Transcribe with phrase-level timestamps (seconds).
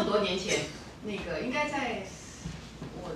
[0.00, 0.60] 么多年前，
[1.04, 2.04] 那个应该在
[3.02, 3.12] 我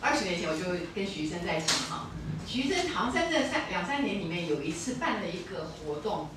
[0.00, 2.10] 二十年前，我就跟徐医生在一起哈。
[2.46, 6.28] 徐医生唐山这三两三年里面有一次办了一个活动，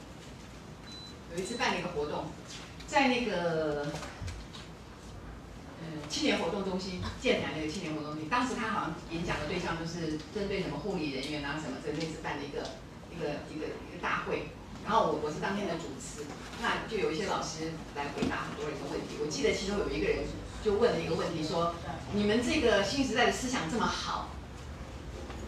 [1.36, 2.26] 有一次办了一个活动，
[2.88, 3.92] 在那个
[5.82, 12.62] 嗯青年活动中心建台那个青年活动中心，当时他好像演讲的对象就是针对什么护理人员啊什么这类似办的一个
[13.12, 14.48] 一个一个一个大会。
[14.86, 16.28] 然后我我是当天的主持，
[16.62, 19.16] 那就有一些老师来回答很多人的问题。
[19.24, 20.28] 我记得其中有一个人
[20.64, 21.74] 就问了一个问题，说：
[22.12, 24.28] 你们这个新时代的思想这么好，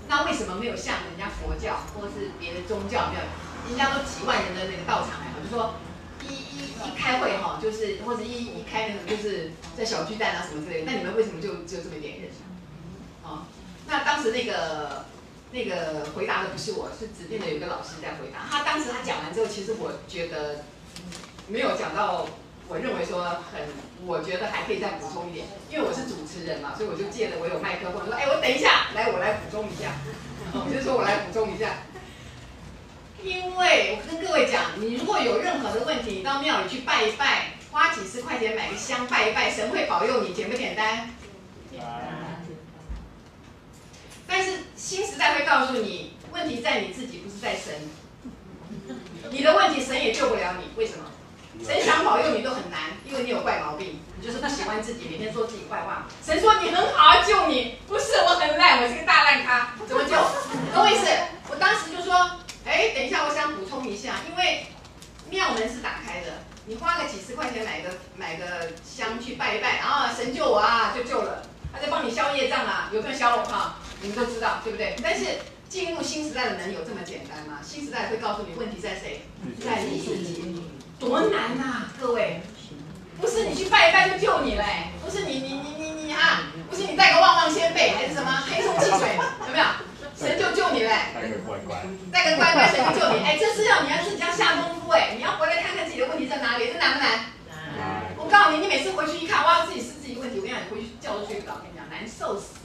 [0.08, 3.24] 那为什么没有像人家佛教或者是别的宗教，没有
[3.68, 5.76] 人家都几万人的那个道场来，就说
[6.24, 12.32] 一一一开会哈，就是或者一一开那种就是在小巨蛋啊什么之类的，那你们为什么就只有这么一点人？
[13.22, 13.48] 啊，
[13.86, 15.06] 那当时那个。
[15.56, 18.44] 那个回答的不是我，是指定的有一个老师在回答。
[18.52, 20.66] 他当时他讲完之后，其实我觉得
[21.48, 22.28] 没有讲到，
[22.68, 23.64] 我认为说很，
[24.06, 29.96] 我觉得还可以再补充一点，因为我是主持人嘛，所以我就借着我有麦克风说，哎，我等一下，来我来补充一下，
[30.52, 31.88] 我就说我来补充一下。
[33.24, 41.16] 因为我跟各位讲，你如果有任何的问题，你到庙里去拜一拜，花几十块钱买个香拜一拜，神会保佑你，简不简单？
[41.72, 42.15] 简单。
[44.28, 47.74] 但是新时代会告诉你，问题在你自己，不是在神。
[49.32, 51.06] 你的问题神也救不了你，为什么？
[51.66, 56.06] 神想保佑你都很难，因为你有怪毛病，你就是不喜欢自己，每天说自己坏话。
[56.24, 60.16] 神说你很好，救你，不是我很烂，我是个大烂咖，怎么救？
[60.74, 61.06] 懂我意思？
[61.50, 62.14] 我当时就说，
[62.66, 64.66] 哎，等一下，我想补充一下，因为
[65.30, 73.78] 庙门是打开的，你花个几十块钱买个买个香去拜一拜，啊，神救我啊，就救了，他在帮你消业障啊，有没有消哈？
[74.02, 74.96] 你们都知道，对不对？
[75.02, 75.26] 但是
[75.70, 77.60] 进入新时代的人有这么简单吗？
[77.64, 79.22] 新时代会告诉你问题在谁，
[79.64, 80.62] 在你自己，
[81.00, 82.42] 多难呐，各位！
[83.20, 89.16] 不是你去拜一拜就救你嘞，不是你你你你你哈，不是你带个旺旺仙贝还是什么黑松汽水，
[89.48, 89.66] 有没有？
[90.18, 93.24] 神就救你嘞，带个乖乖，带个乖乖神就救你。
[93.24, 97.10] 哎，这是要你要自己要下功夫哎，你要回来看看自己的问题在哪里，这难不难？
[97.78, 98.04] 难。
[98.18, 102.65] 我告诉你，你每次回去一看，哇，自己是自己问题，我跟你讲，你回去觉都睡不着，跟你讲，难受死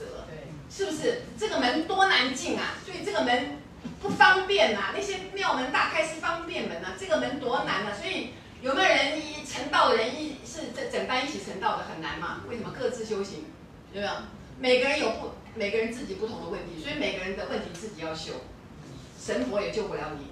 [0.81, 2.73] 是不是这个门多难进啊？
[2.83, 3.59] 所以这个门
[4.01, 4.91] 不方便呐。
[4.95, 7.93] 那些庙门大开是方便门呐，这个门多难啊！
[7.93, 8.29] 所以
[8.63, 12.41] 有没有人一成道的人一是这整班一起成道的很难嘛？
[12.49, 13.45] 为什么各自修行？
[13.93, 14.13] 有没有？
[14.57, 18.31] 每个人有不每个人自己不同的问题，所以每个人的问题自己要修。
[19.23, 20.25] 神佛也救不了你，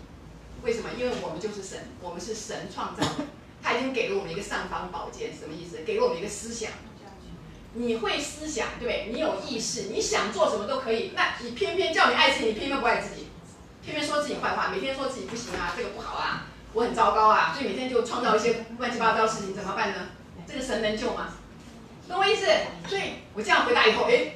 [0.64, 0.90] 为什么？
[0.98, 3.26] 因为我们就是神，我们是神创造的，
[3.62, 5.78] 他已经给了我们一个尚方宝剑，什么意思？
[5.86, 6.72] 给了我们一个思想。
[7.74, 11.12] 你会思想，对你有意识，你想做什么都可以。
[11.16, 13.28] 那你偏偏叫你爱自己，你偏偏不爱自己，
[13.84, 19.96] 偏偏说自己坏话，每天说自己不行啊，这个不好啊，我很糟糕啊，所以每天就创造一些乱七八糟的事情，怎么办呢？
[20.48, 21.30] 这个神能救吗？
[22.08, 22.48] 懂我意思？
[22.88, 24.34] 所以我这样回答以后，哎，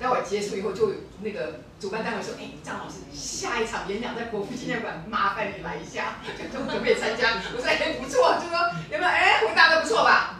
[0.00, 0.90] 待会结束以后，就
[1.20, 6.16] 那个主办单位说，哎，张老师下一场演讲在国父纪念馆，麻烦你来一下，
[6.50, 7.42] 就准备参加。
[7.54, 8.58] 我说哎不错，就说
[8.90, 9.06] 有没有？
[9.06, 10.35] 哎，回答的不错吧？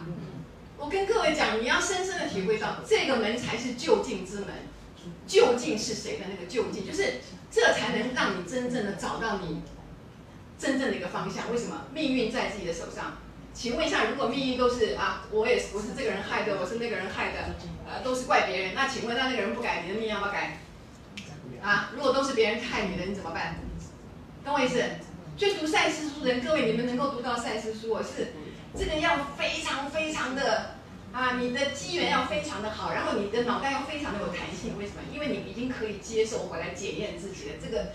[0.87, 4.47] 我跟各位讲，你要深深的体会到，这个门才是就近之门。
[5.27, 7.15] 究竟是谁的那个就近，就是
[7.51, 9.63] 这才能让你真正的找到你
[10.57, 11.51] 真正的一个方向。
[11.51, 11.87] 为什么？
[11.93, 13.17] 命运在自己的手上。
[13.53, 17.55] 请问一下，如果命运都是啊，我也是，我是这个人害的，我是那个人害的，
[17.85, 20.61] 呃，都是怪别人，那请问，那那个人不改，你的命要不要改？
[21.61, 23.57] 啊，如果都是别人害你的，你怎么办？
[24.45, 24.81] 懂我意思？
[25.35, 28.31] 所以读赛斯书的人，各位，你们能够读到赛斯书，我是。
[28.77, 30.76] 这个要非常非常的
[31.17, 34.77] 啊，你的机缘要非常的好，然后你的脑袋要非常的有弹性。
[34.77, 35.01] 为什么？
[35.11, 37.87] 因为你已经可以接受回来检验自己的这个。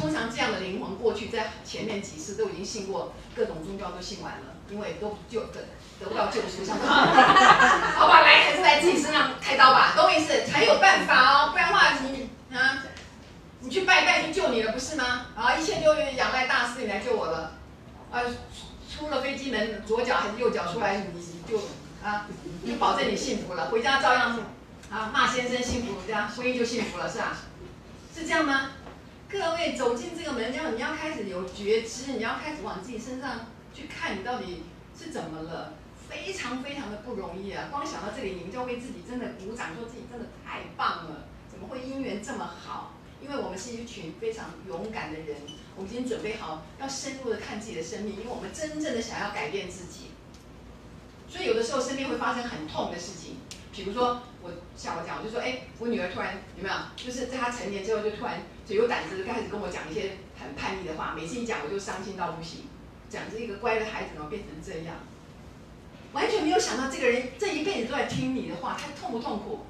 [0.00, 5.60] 通常这样的灵魂过去在前面几次都已经信过各种宗教都信完了，因为都就得
[6.00, 10.42] 得不到救赎， 好吧，来还是在自己身上开刀吧，懂我意思？
[10.46, 12.82] 才有办法哦，不然的话你啊，
[13.60, 15.26] 你去拜拜就救你了，不是吗？
[15.36, 17.58] 啊，一切就仰赖大师你来救我了，
[18.10, 18.22] 啊。
[18.92, 21.04] 出了飞机门，左脚还是右脚出来，你
[21.50, 21.60] 就
[22.02, 22.26] 啊，
[22.66, 23.70] 就保证你幸福了。
[23.70, 24.38] 回家照样
[24.90, 27.36] 啊骂先生幸福，这样婚姻就幸福了，是吧？
[28.14, 28.72] 是这样吗？
[29.28, 34.64] 各位走进这个门，要你要开始有觉知，你要开始往自己身上去看，你到底
[34.98, 35.74] 是怎么了？
[36.08, 37.68] 非常非常的不容易啊！
[37.70, 42.94] 光想到这里，你们就为自己真的鼓掌，说自己真的太棒了，怎么会姻缘这么好？
[43.22, 45.36] 因为我们是一群非常勇敢的人。
[45.76, 50.09] 我们已经准备好要深入的看自己的生命，因为我们真正的想要改变自己。
[51.30, 53.36] 所以有的时候身边会发生很痛的事情，
[53.72, 62.68] 比如说我像我讲，我就说，哎，我女儿突然有没有，就是在她成年之后就突然就有胆子开始跟我讲一些很叛逆的话，每次一讲我就伤心到不行，
[63.08, 64.96] 讲这一个乖的孩子怎么变成这样？
[66.12, 69.60] 完全没有想到这个人这一辈子都在听你的话，他痛不痛苦？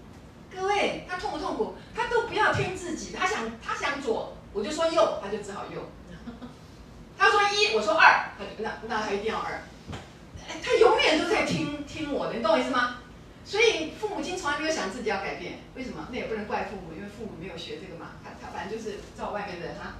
[0.52, 1.74] 各位，他痛不痛苦？
[1.94, 5.90] 他都不要听自己，他想他想左，我就说右，他就只好右。
[7.18, 9.62] 他说一，我说二，那那他一定要二。
[10.62, 12.98] 他永远都在听听我的，你懂我意思吗？
[13.44, 16.08] 所以父母亲从来没有想自己要改变，为什么？
[16.10, 18.12] 那也不能怪父母，因为父母没有学这个嘛。
[18.22, 19.96] 他他反正就是照外面的哈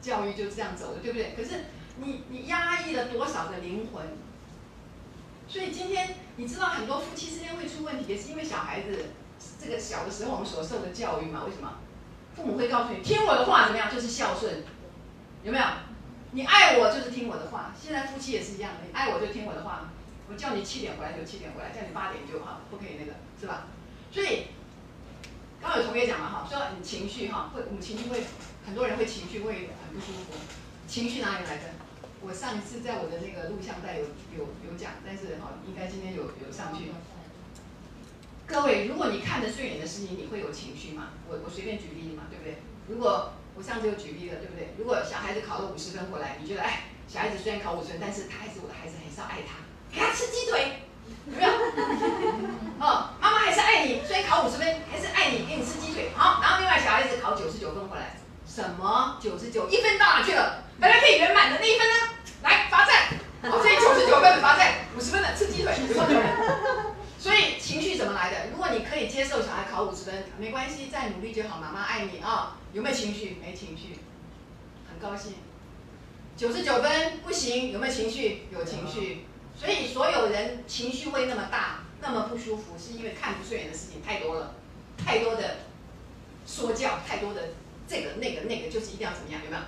[0.00, 1.32] 教育就这样走的，对不对？
[1.36, 1.66] 可是
[1.96, 4.02] 你你压抑了多少的灵魂？
[5.48, 9.06] 所以今天你知道很多夫妻之间会出问题，也是因为小孩子
[9.62, 11.44] 这个小的时候我们所受的教育嘛？
[11.44, 11.78] 为什么？
[12.36, 13.90] 父母会告诉你听我的话怎么样？
[13.90, 14.62] 就是孝顺，
[15.42, 15.64] 有没有？
[16.32, 17.74] 你爱我就是听我的话。
[17.80, 19.90] 现在夫妻也是一样的，你爱我就听我的话。
[20.30, 23.66] 我叫你七点回来就七点回来，叫你八点就好，不可以那个，是吧？
[24.12, 24.46] 所以
[25.60, 28.22] 刚刚有同学讲了哈，说你情绪哈会，我们情绪会，
[28.64, 30.38] 很多人会情绪会很不舒服。
[30.86, 31.62] 情绪哪里来的？
[32.22, 34.04] 我上一次在我的那个录像带有
[34.38, 36.92] 有有讲，但是哈，应该今天有有上去。
[38.46, 41.10] 各位，如果你看得顺眼的事情，你会有情绪吗？
[41.28, 42.58] 我我随便举例嘛，对不对？
[42.86, 44.74] 如果我上次有举例了，对不对？
[44.78, 49.60] 如果小孩子考了五十分回来，你觉得哎，小孩子虽然考五十分，但是他还是我的孩子，还是要爱他，
[49.92, 50.80] 给他吃鸡腿，
[51.26, 51.50] 有没有？
[52.80, 56.10] 哦，妈妈还是爱你，所以考五十分还是爱你，给你吃鸡腿。
[56.16, 58.16] 好，然后另外小孩子考九十九分回来，
[58.46, 59.68] 什么九十九？
[59.68, 60.64] 一分到哪去了？
[60.80, 61.94] 本来可以圆满的那一分呢？
[62.42, 63.08] 来罚站。
[63.42, 65.72] 哦，所以九十九分的罚站，五十分的吃鸡腿。
[67.20, 68.50] 所以情绪怎么来的？
[68.50, 71.60] 如果你可以接受小孩考五十分，没关系，再努力就好。
[71.60, 73.36] 妈妈爱你啊，有没有情绪？
[73.42, 73.98] 没情绪，
[74.88, 75.34] 很高兴。
[76.34, 78.44] 九十九分不行，有没有情绪？
[78.50, 79.26] 有情绪。
[79.54, 84.54] 所以所有人情绪会那么大，那么不舒服，是因为看不顺眼的事情太多了，
[84.96, 85.58] 太多的
[86.46, 87.50] 说教，太多的
[87.86, 89.42] 这个那个那个，就是一定要怎么样？
[89.44, 89.62] 有没有？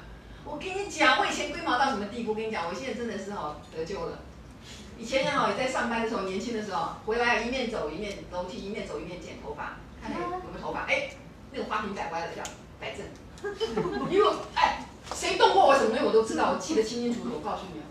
[0.46, 2.34] 我跟你讲，我以前龟毛到什么地步？
[2.34, 4.18] 跟你讲，我现在真的是哦得救了。
[5.02, 11.10] 以前哈也在上班的时候，年轻的时候回来一面走一面楼梯，一面走一面剪头发，看有有没有头发，哎，
[11.50, 12.44] 那个花瓶摆歪了，要
[12.78, 13.04] 摆正。
[14.08, 17.34] 因为哎，谁动过我什么东西我都知道，我记得清清楚楚。
[17.34, 17.84] 我告诉你啊，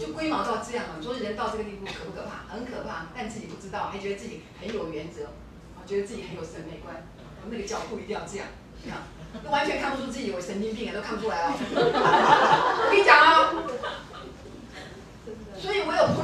[0.00, 0.96] 就龟毛到这样了。
[0.98, 2.52] 你说人到这个地步可不可怕？
[2.52, 5.26] 很可怕，但自己不知道，还觉得自己很有原则，
[5.78, 7.06] 啊，觉得自己很有审美观，
[7.48, 8.48] 那个脚步一定要这样，
[8.82, 8.98] 这样，
[9.44, 11.54] 都完全看不出自己有神经病啊，都看不出来哦。
[11.54, 13.54] 我跟你讲啊。
[13.54, 14.17] 所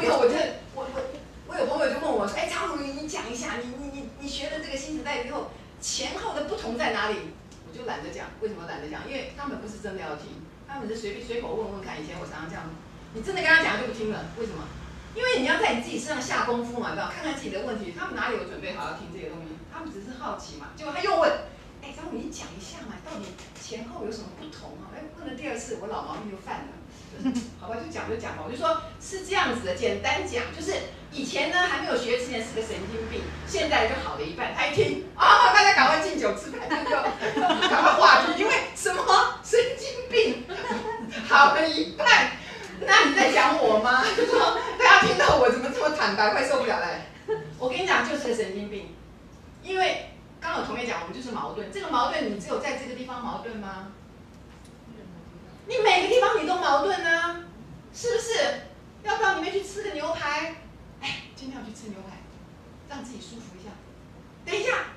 [0.05, 0.35] 以我有，我就
[0.75, 1.01] 我我
[1.49, 7.17] 我有朋友就问我说：“哎，张如你讲一下，你你你你学了这个新时代以后，前后的不同在哪里？”
[7.67, 9.03] 我就懒得讲，为什么懒得讲？
[9.09, 12.01] 因为他们不是真的要听，他们是随便随口问问看。
[12.01, 12.63] 以前我常常这样，
[13.15, 14.63] 你真的跟他讲就不听了，为什么？
[15.15, 17.11] 因为你要在你自己身上下功夫嘛，对吧？
[17.15, 19.55] 看看自己的问题，他们哪里有准备好要听这些东西？
[19.73, 20.69] 他们只是好奇嘛。
[20.77, 21.31] 结果他又问
[21.83, 23.27] ：“哎，张如你讲一下嘛，到底
[23.61, 26.75] 前后有什么不同啊？”哎，问了第二次，我老毛病就犯了。
[27.61, 30.73] 好吧，就讲就讲吧，我就说是这样子的，简单讲，就是
[31.13, 34.53] 以前呢还没有学之前是个神经病，现在就好了一半。
[34.55, 36.91] 他一听啊，大家赶快敬酒吃饭，就
[37.69, 40.45] 赶快话题，因为什么神经病
[41.29, 42.33] 好了一半，
[42.81, 44.05] 那你在讲我吗？
[44.17, 46.87] 就说大家听到我怎么这么坦白，快受不了了。
[47.59, 48.95] 我跟你讲，就是个神经病，
[49.63, 53.93] 因为刚刚有同学讲，我们就是矛盾，这个矛盾你只有在这个地方矛盾吗？
[55.67, 57.45] 你每个地方你都矛盾呢，
[57.93, 58.39] 是不是？
[59.03, 60.57] 要到里面去吃个牛排，
[61.01, 62.17] 哎，今天要去吃牛排，
[62.89, 63.71] 让自己舒服一下。
[64.45, 64.93] 等一下，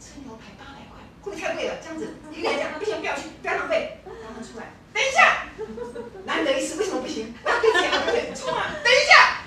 [0.00, 1.74] 吃牛排八百块，会不会太贵了？
[1.82, 4.72] 这样子一个人讲，不行，不要去，不要浪费，让他出来。
[4.92, 5.44] 等一下，
[6.24, 7.34] 难得一次，为什么不行？
[7.44, 9.40] 那对不起啊，等一下，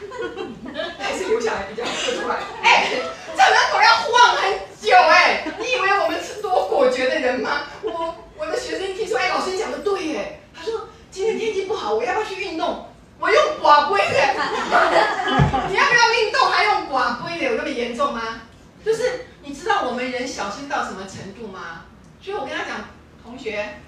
[1.00, 2.38] 还是留下来比较好，出来。
[2.62, 2.92] 哎，
[3.36, 7.68] 在门口要晃很久哎，你以为我们是多果决的人吗？
[7.84, 10.39] 我我的学生一听说，哎，老师你讲的对哎。
[10.60, 12.88] 他说：“今天天气不好，我要不要去运动？
[13.18, 14.20] 我用寡龟的，
[15.70, 16.50] 你要不要运动？
[16.50, 18.42] 还用寡龟的，有那么严重吗？
[18.84, 21.86] 就是你知道我们人小心到什么程度吗？
[22.22, 22.86] 所以我跟他讲，
[23.24, 23.80] 同学，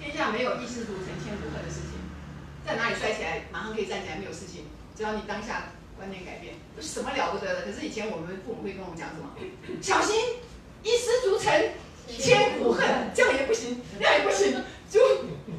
[0.00, 1.98] 天下没有一失足成千古恨的事情，
[2.64, 7.62] 在哪里摔起来马上可以站起来，没有事情，只要你当下观念改变，什么了不得的？
[7.62, 9.30] 可是以前我们父母会跟我们讲什么？
[9.80, 10.16] 小心
[10.82, 11.52] 一失足成
[12.18, 14.98] 千古恨，这样也不行，那也不行。”就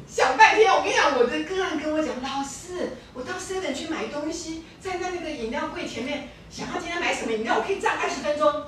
[0.06, 8.64] 想半天，我跟你讲，我的个案跟讲，老师，我到 seven 去买东西，在那个饮料柜前面，想要今天买什么饮料，我可以站二十分钟。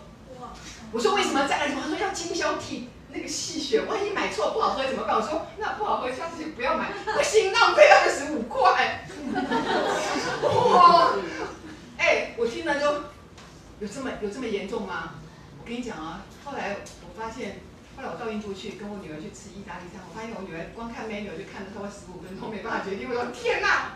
[0.93, 1.91] 我说为什么站二十分钟？
[1.91, 5.17] 他说要精挑体那个细选，万一买错不好喝怎么办？
[5.17, 6.93] 我说那不好喝，下次就不要买。
[7.05, 9.07] 不行，浪费二十五块。
[10.43, 11.15] 哇！
[11.99, 12.87] 哎，我听了就
[13.81, 15.15] 有这么有这么严重吗？
[15.61, 17.61] 我跟你讲啊，后来我发现。
[17.97, 23.09] 后来我到印度去，跟我女儿去吃意大利餐，我发现我女儿光看 menu 就看了超过十五分钟，没办法决定。
[23.09, 23.95] 我说天哪，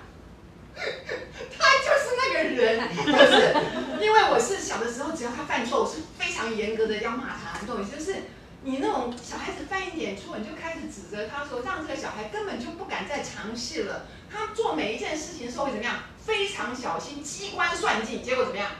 [0.78, 7.96] 他就是那个人， 就是因为我是小的时候，只要他犯错，我是非常严格的要骂他，你懂意思？
[7.96, 8.22] 就是
[8.62, 14.06] 你那种小孩子犯一点错，你就开始指责他说，让这个小孩根本就不敢再尝试了。
[14.30, 15.96] 他做每一件事情的时候会怎么样？
[16.24, 18.70] 非常小心，机关算尽，结果怎么样？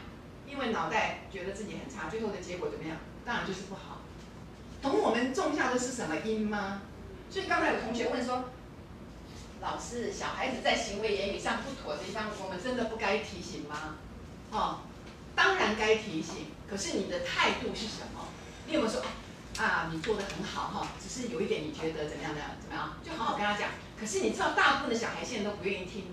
[0.46, 2.96] 因为脑袋觉得自己很差，最后的结果怎么样？
[3.24, 3.97] 当然就是不好。
[4.82, 6.82] 懂我们种下的是什么因吗？
[7.30, 8.44] 所以刚才有同学问说。
[9.60, 13.96] 老师，小孩子在行为言语上不妥的地方，我们真的不该提醒吗？
[14.52, 14.78] 哦，
[15.34, 16.46] 当然该提醒。
[16.70, 18.28] 可是你的态度是什么？
[18.68, 19.02] 你有没有说，
[19.58, 23.70] 啊，你做的很好哈，只是有一点你觉得怎么样怎样怎么样，就好好跟他讲。
[23.98, 26.04] 可是你知道，大部分的小孩现在都不愿意听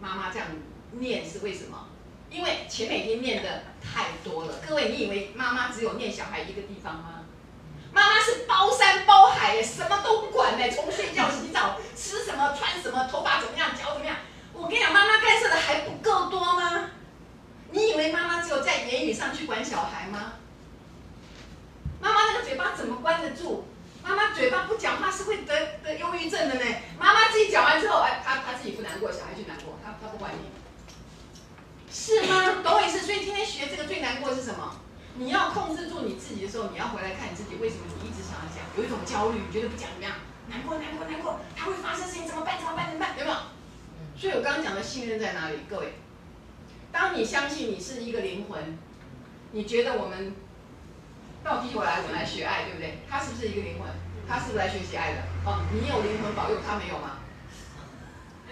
[0.00, 0.46] 妈妈这样
[0.92, 1.88] 念是为什么？
[2.30, 4.60] 因为前面已经念的太多了。
[4.64, 7.24] 各位，你以为妈妈只有念小孩一个地方吗？
[7.96, 14.14] 妈妈是包山包海，什么都不管呢，从睡觉、洗澡、吃什么、穿什么、头发怎么样、脚怎么样。
[14.52, 16.90] 我跟你讲，妈妈干涉的还不够多吗？
[17.70, 20.34] 你以为妈妈只有在言语上去管小孩吗？
[21.98, 23.66] 妈妈那个嘴巴怎么关得住？
[24.02, 26.64] 妈妈嘴巴不讲话是会得得忧郁症的呢。
[26.98, 30.50] 妈妈自己讲完之后，哎，她她自己不难过，小孩就难过，她她不管你，
[31.90, 32.62] 是吗？
[32.62, 33.00] 懂我意思？
[33.00, 34.82] 所以今天学这个最难过是什么？
[35.18, 38.64] 你要控制住你自己的时候，你要回来看你自己，为什么你一直想要讲？
[38.76, 40.12] 有一种焦虑，你觉得不讲怎么样？
[40.48, 42.58] 难过，难过，难过，它会发生事情怎么办？
[42.58, 42.88] 怎么办？
[42.88, 43.18] 怎么办？
[43.18, 43.36] 有没有？
[44.16, 45.58] 所以我刚刚讲的信任在哪里？
[45.68, 45.94] 各位，
[46.92, 48.78] 当你相信你是一个灵魂，
[49.52, 50.34] 你觉得我们
[51.42, 52.98] 到地球来，我们来学爱，对不对？
[53.08, 53.88] 他是不是一个灵魂？
[54.28, 55.22] 他是不是来学习爱的？
[55.44, 57.18] 哦，你有灵魂保佑，他没有吗？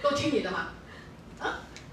[0.02, 0.68] 都听你的吗？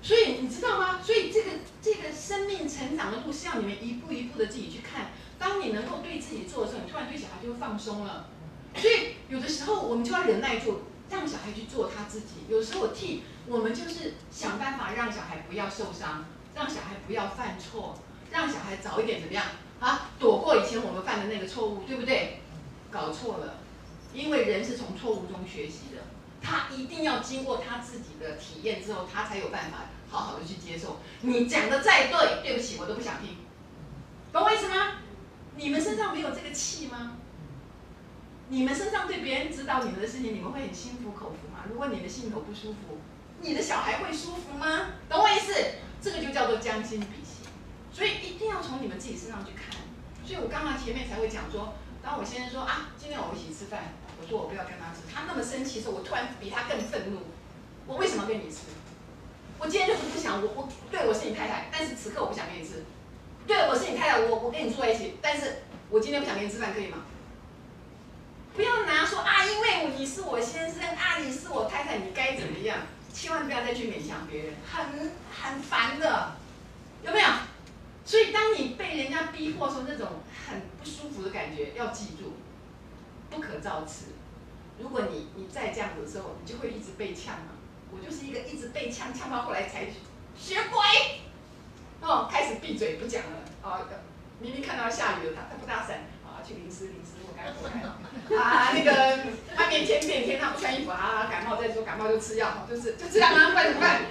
[0.02, 1.00] 所以你知道吗？
[1.02, 5.12] 所以这个这个生命成长的路是要你们一步一步的自己去看。
[5.38, 8.28] 当你能够对自己做的时候，你突然对小孩就会放松了。
[8.76, 12.46] 所以有的时候我们就要忍耐住，让小孩去做他自己。
[12.50, 17.98] 有时候我替我们就是想办法让小孩不要受伤，让小孩不要犯错，
[18.32, 19.46] 让小孩早一点怎么样
[19.80, 20.10] 啊？
[20.20, 22.40] 躲过以前我们犯的那个错误，对不对？
[22.90, 23.56] 搞错了，
[24.14, 26.02] 因为人是从错误中学习的。
[26.42, 31.00] 他一定要经过他自己的体验之后，他才有办法好好的去接受。
[31.22, 33.38] 你讲的再对，对不起，我都不想听，
[34.34, 34.94] 懂我意思吗？
[35.56, 37.18] 你们身上没有这个气吗？
[38.50, 41.64] 你们身上对别人指导你们的事情，你们会很心服口服吗？
[41.70, 43.00] 如果你的心头不舒服，
[43.40, 44.88] 你的小孩会舒服吗？
[45.08, 45.54] 懂我意思？
[46.02, 47.46] 这个就叫做将心比心。
[47.94, 49.80] 所以一定要从你们自己身上去看。
[50.26, 53.94] 所以我刚刚前面才会讲说，当我先生说啊，今天我们一起吃饭。
[54.22, 57.22] 我说我不要跟他吃，他那么生气的时候，我突然比他更愤怒。
[57.88, 58.58] 我为什么跟你吃？
[59.58, 62.84] 我今天就是不想，我我对我是你太太，但是此刻我不想跟你吃。
[63.48, 67.00] 对，我是你太太，我我跟你住在一起，但是我今天不想跟你吃饭，可以吗？
[68.56, 72.78] 不要拿说啊，因为你是我先生啊，你是我太太，你该怎么样？
[73.14, 76.36] 千万不要再去勉强别人，很很烦的，
[77.04, 77.28] 有没有？
[78.06, 80.08] 所以当你被人家逼迫说那种
[80.48, 82.34] 很不舒服的感觉，要记住。
[83.32, 84.08] 不可造次。
[84.78, 87.58] 如果你你再这样子的时候，你就会一直被呛啊。
[87.92, 89.86] 我就是一个一直被呛，呛到后来才
[90.38, 90.86] 学乖，
[92.02, 93.40] 哦，开始闭嘴不讲了。
[93.62, 93.80] 哦，
[94.40, 98.38] 明明看到下雨了，他他不打伞，啊，去淋湿淋湿，我该活该。
[98.38, 98.92] 啊，那个
[99.58, 104.02] 外面天变天，他不穿衣服啊，感冒再说感冒就吃药，就是就这样啊，不然怎么办？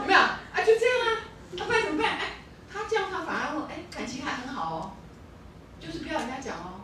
[0.00, 0.18] 有没有？
[0.18, 1.24] 啊，就这样啊，
[1.56, 2.18] 他不然怎么办？
[2.18, 2.26] 哎，
[2.70, 4.92] 他这样他反而哎感情还很好哦，
[5.80, 6.83] 就是不要人家讲哦。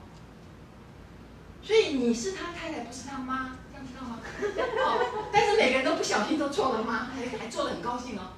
[1.62, 4.18] 所以你是他太太，不是他妈，这样知道吗？
[4.82, 8.32] 哦，但是每个人都不小心都做了妈，还还做的很高兴哦。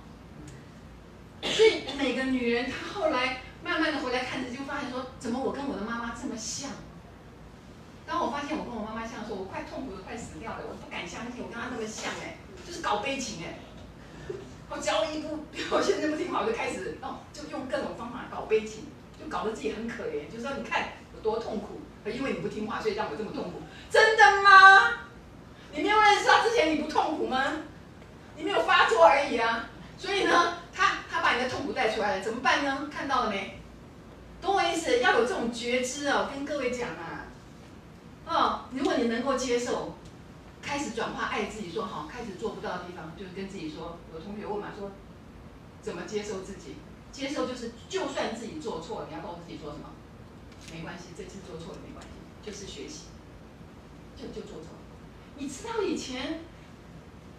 [1.42, 6.70] 所以每个女人她后来慢慢的回来看着，就发现说，怎么我跟我的妈妈这么像？
[8.04, 13.60] 当我发现我跟我妈妈像的时候，我快痛苦的快死掉了，我不敢相信我跟她那么像哎，就是搞悲情哎。
[14.68, 15.36] 我只要一不
[15.68, 18.86] 表现在不听话，我就开始哦，就用各种方法搞悲情，
[19.20, 21.81] 就搞得自己很可怜，就是说你看有多痛苦。
[22.10, 23.62] 因为你不听话，所以让我这么痛苦。
[23.90, 24.92] 真的吗？
[25.74, 27.58] 你没有认识他之前，你不痛苦吗？
[28.36, 29.68] 你没有发作而已啊。
[29.96, 32.90] 所以呢，他他把你的痛苦带出来了，怎么办呢？
[32.92, 33.60] 看到了没？
[34.40, 34.98] 懂我意思？
[34.98, 37.26] 要有这种觉知哦，跟各位讲啊。
[38.26, 39.96] 哦，如果你能够接受，
[40.60, 43.98] 开始转化爱自己，说好，开始做不到的地方，就是跟自己说。
[44.12, 44.90] 有同学问嘛，说
[45.80, 46.76] 怎么接受自己？
[47.12, 49.84] 接受就是，就算自己做错，你要告诉自己说什么？
[50.70, 52.12] 没关系，这次做错了没关系，
[52.44, 53.10] 就是学习，
[54.16, 54.78] 就就做错。
[55.36, 56.40] 你知道以前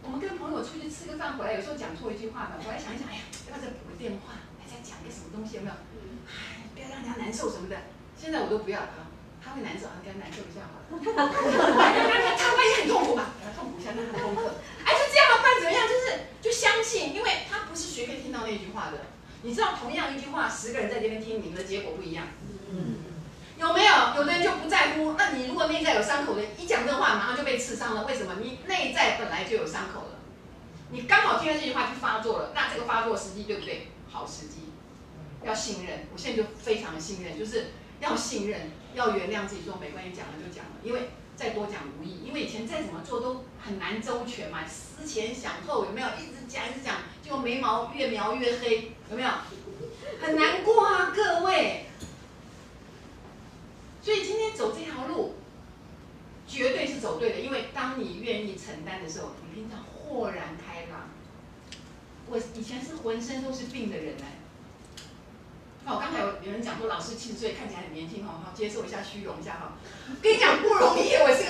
[0.03, 5.75] 我们跟朋友出去吃个饭回来，有时候讲错一句话的，我还想一想，哎呀，要不要再补个电话，还再讲个什么东西，有没有？
[6.27, 7.77] 哎，不要让人家难受什么的。
[8.17, 9.07] 现在我都不要了，
[9.41, 10.85] 他会难受，跟他难受一下好了。
[10.99, 14.59] 他万一很痛苦吧，给他痛苦一下，那是功课。
[14.83, 15.87] 哎，就这这样，不然怎么样？
[15.87, 16.05] 就是
[16.41, 19.07] 就相信，因为他不是谁可以听到那句话的。
[19.43, 22.27] 你知道，同样一句话，十个人在这边听，你们的结果不一样。
[24.15, 24.24] 有？
[24.24, 25.13] 的人就不在乎。
[25.17, 28.05] 那你如果内在有伤口的，一讲这话，马上就被刺伤了。
[28.05, 28.36] 为什么？
[28.41, 30.20] 你内在本来就有伤口了，
[30.91, 32.51] 你刚好听到这句话就发作了。
[32.53, 33.88] 那这个发作时机对不对？
[34.12, 34.72] 好时机，
[35.43, 36.08] 要信任。
[36.13, 41.10] 我现在就非常的信任，就是要信任，要原谅自己，说没关系，讲了就讲了，因为。
[41.36, 46.08] 再多讲无益，因为以前再怎么做都很难周全嘛，思前想后有没有？
[46.10, 49.29] 一直讲一直讲，就眉毛越描越黑，有没有？
[50.22, 51.88] 很难过啊，各位。
[54.03, 55.36] 所以今天走这条路，
[56.45, 61.10] 绝对是走对的，因为当你愿意承担的时候，你平常豁然开朗。
[62.27, 64.39] 我以前是浑身都是病的人哎。
[65.86, 69.77] 哦刚才有有人讲说，老师七十岁看起来很年轻哈，好接受一下虚荣一下哈。
[70.22, 71.50] 跟你讲不容易，我是个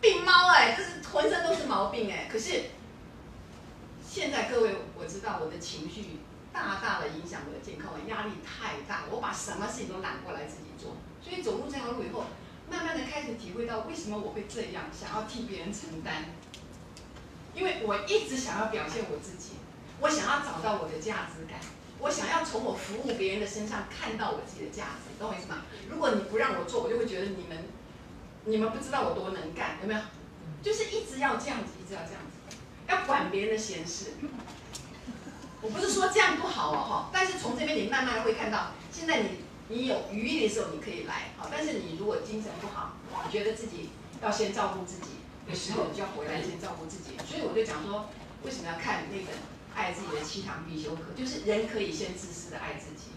[0.00, 2.28] 病猫哎，就是浑身都是毛病哎。
[2.32, 2.62] 可是
[4.06, 10.96] 现在各位，我知道我的情绪大大的影响我的健康，我压力太大，我把什么事情都揽过来自己做。
[11.22, 12.24] 所以走入这条路以后，
[12.70, 16.24] 慢慢的开始体会到为什么我会这样，想要替别人承担。
[17.54, 19.54] 因为我一直想要表现我自己，
[20.00, 21.58] 我想要找到我的价值感。
[21.98, 25.64] 我想要从我服务别人的身上看到我自己的价值，懂我意思吗？
[25.90, 27.64] 如果你不让我做，我就会觉得你们，
[28.46, 30.00] 你们不知道我多能干，有没有？
[30.62, 32.56] 就是一直要这样子，一直要这样子，
[32.88, 34.12] 要管别人的闲事。
[35.60, 43.88] 我不是说这样不好哦，哈，但是从这边你慢慢会看到，现在你你有余力的时候你可以来，好，但是你如果精神不好，你觉得自己
[44.20, 47.16] 要先照顾自己的时候，你就要回来先照顾自己。
[47.24, 48.10] 所以我就讲说，
[48.44, 49.28] 为什么要看那本？
[49.72, 53.12] 爱自己的七堂必修课，就是人可以先自私的爱自己。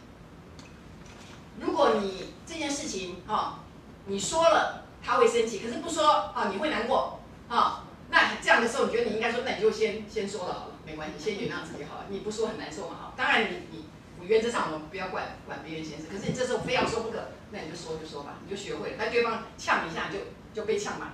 [1.59, 3.61] 如果你这件事情啊，
[4.05, 7.19] 你说了他会生气，可是不说啊，你会难过
[7.49, 7.85] 啊。
[8.11, 12.05] 那这样的时候，你觉得你应该说，那你就先先说了好了，没关系，先原谅自己好了。
[12.09, 13.13] 你不说很难受嘛，哈。
[13.17, 13.82] 当然你你
[14.27, 18.95] 原则上我们不要管管别人闲事，可是你这时候非要说不可，那你就说就说吧，你就学会了。
[18.97, 20.19] 那对方呛一下就
[20.53, 21.13] 就被呛嘛。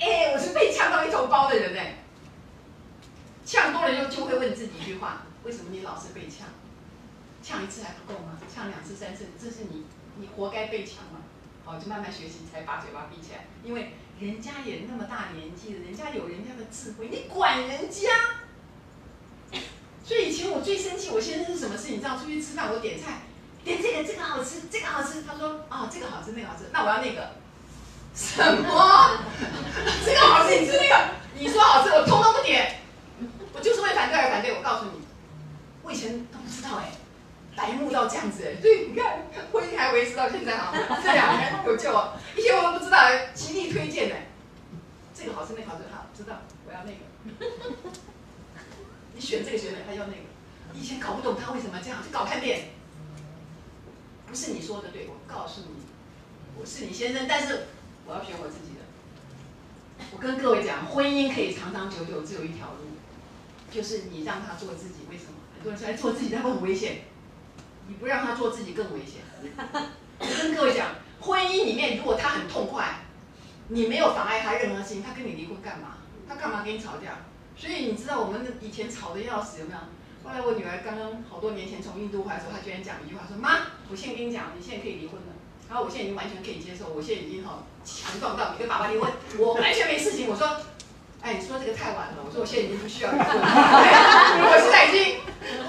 [0.00, 1.98] 哎，我是被呛到一头包的人哎。
[3.44, 6.46] 呛多了就就会问自己一句话：为什么你老是被呛？
[7.42, 8.38] 呛一次还不够吗？
[8.52, 9.84] 呛两次、三次，这是你
[10.16, 11.20] 你活该被呛吗？
[11.64, 13.46] 好，就慢慢学习，才把嘴巴闭起来。
[13.64, 18.08] 因为人家也那么大年纪了，人家有人家的智慧，你管人家？
[20.04, 21.88] 所以以前我最生气，我先生是什么事？
[21.88, 23.22] 你知道，出去吃饭我点菜，
[23.64, 27.30] 点这个这个好吃，这个好吃，他说啊这个好吃，那个好吃，那我要那个。
[28.14, 29.18] 什么？
[30.04, 31.08] 这个好吃，你吃那个？
[31.38, 32.80] 你说好吃，我通通不点。
[33.54, 35.00] 我就是为反对而反对，我告诉你，
[35.82, 36.92] 我以前都不知道哎，
[37.54, 42.14] 白目到这样子哎，所以你看婚姻还维持到现在好，这两年有救啊！
[42.36, 42.98] 以前我都不知道，
[43.34, 44.26] 极力推荐哎，
[45.14, 46.36] 这个好吃那个好吃，好知道
[46.66, 46.98] 我要那个，
[49.14, 50.18] 你选这个选那个，他要那个，
[50.74, 52.70] 以前搞不懂他为什么这样，就搞看遍，
[54.26, 55.82] 不是你说的对，我告诉你，
[56.58, 57.66] 我是你先生，但是
[58.06, 58.80] 我要选我自己的。
[60.12, 62.86] 我跟各位讲，婚姻可以长长久久，只有一条路。
[63.70, 65.32] 就是你让他做自己，为什么？
[65.54, 67.04] 很多人说做自己，他会很危险。
[67.88, 69.22] 你不让他做自己更危险。
[70.18, 70.88] 我跟各位讲，
[71.20, 73.00] 婚姻里面如果他很痛快，
[73.68, 75.98] 你没有妨碍他任何事情，他跟你离婚干嘛？
[76.28, 77.18] 他干嘛跟你吵架？
[77.56, 79.78] 所以你知道我们以前吵得要死，有没有？
[80.24, 85.32] 后来我女儿刚刚好多年前从印度回来的时候，她居然讲一句话说：“妈，我现在跟你讲，你现在可以离婚了。
[85.68, 90.48] 然后我现在已经完全可以接受，我现在已经好强壮到你跟爸爸离婚，我完全没事情。”我说。
[91.24, 92.14] 哎，你说这个太晚了。
[92.26, 93.46] 我说我现在已经不需要离婚了，
[94.42, 95.20] 我现在已经，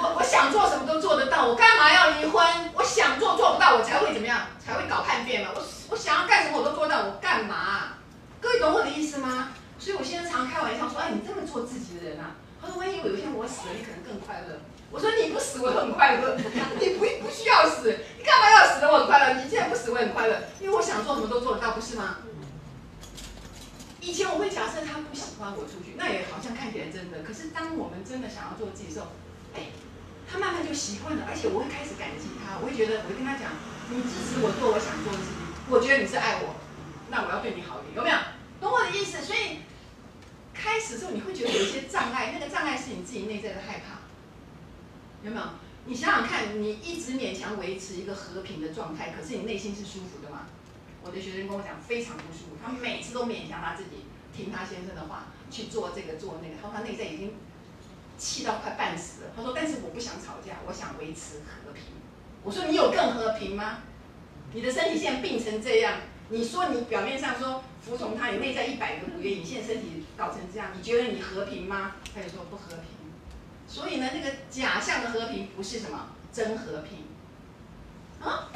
[0.01, 2.43] 我我想做什么都做得到，我干嘛要离婚？
[2.73, 4.47] 我想做做不到，我才会怎么样？
[4.57, 5.51] 才会搞叛变嘛。
[5.53, 7.93] 我我想要干什么我都做到，我干嘛？
[8.41, 9.49] 各位懂我的意思吗？
[9.83, 12.39] 所以我现在常开玩笑说，哎，你这么做自己的人啊？
[12.61, 14.63] 他说，万一有一天我死了，你可能更快乐。
[14.89, 16.37] 我说你不死我很快乐，
[16.79, 18.87] 你不不需要死，你干嘛要死的？
[18.87, 19.43] 我很快乐。
[19.43, 22.23] 你现在不死我很快乐，因为我想做什么都做得到，不是吗？
[23.99, 27.19] 以前我会假设他不喜欢我出去，那也好像看起来真的。
[27.27, 29.11] 可是当我们真的想要做自己的时候，
[29.51, 29.67] 哎，
[30.31, 32.55] 他慢慢就习惯了，而且我会开始感激他。
[32.63, 33.51] 我会觉得，我会跟他讲，
[33.91, 36.55] 你支持我做我想做的事情，我觉得你是爱我，
[37.11, 38.15] 那我要对你好一点，有没有？
[38.61, 39.19] 懂我的意思？
[39.19, 39.59] 所以
[40.63, 43.99] 开始之后你会觉得有一些障碍，那个障碍是你自己内在的害怕，
[45.21, 45.43] 有没有？
[45.85, 50.47] 你想想看，你一直勉强维持一个和平的状态，可是你内心是舒服的吗？
[51.03, 57.33] 我的学生跟我讲非常不舒服，他每次都勉强他自己听他先生的话去做这个做那个，他说他内在已经
[58.17, 59.31] 气到快半死了。
[59.35, 61.83] 他说，但是我不想吵架，我想维持和平。
[62.41, 63.79] 我说你有更和平吗？
[64.53, 71.95] 你的身体现在病成这样，你说你表面上说服从他，你内在一百个不愿意，你现在身体搞成这样，你觉得你和平吗？
[72.15, 72.85] 他就说不和平。
[73.67, 77.05] 所以呢，那个假象的和平不是什么真和平
[78.21, 78.49] 啊。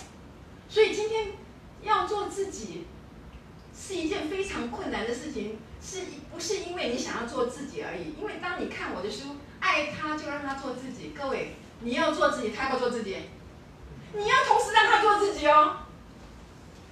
[0.70, 1.34] 所以今天
[1.82, 2.86] 要做自己
[3.76, 6.02] 是一件非常困难的事情，是
[6.32, 8.14] 不是因为你想要做自己而已？
[8.20, 11.14] 因为当你看我的书，爱他就让他做自己。
[11.18, 13.18] 各位，你要做自己，他要做自己，
[14.14, 15.78] 你要同时让他做自己哦。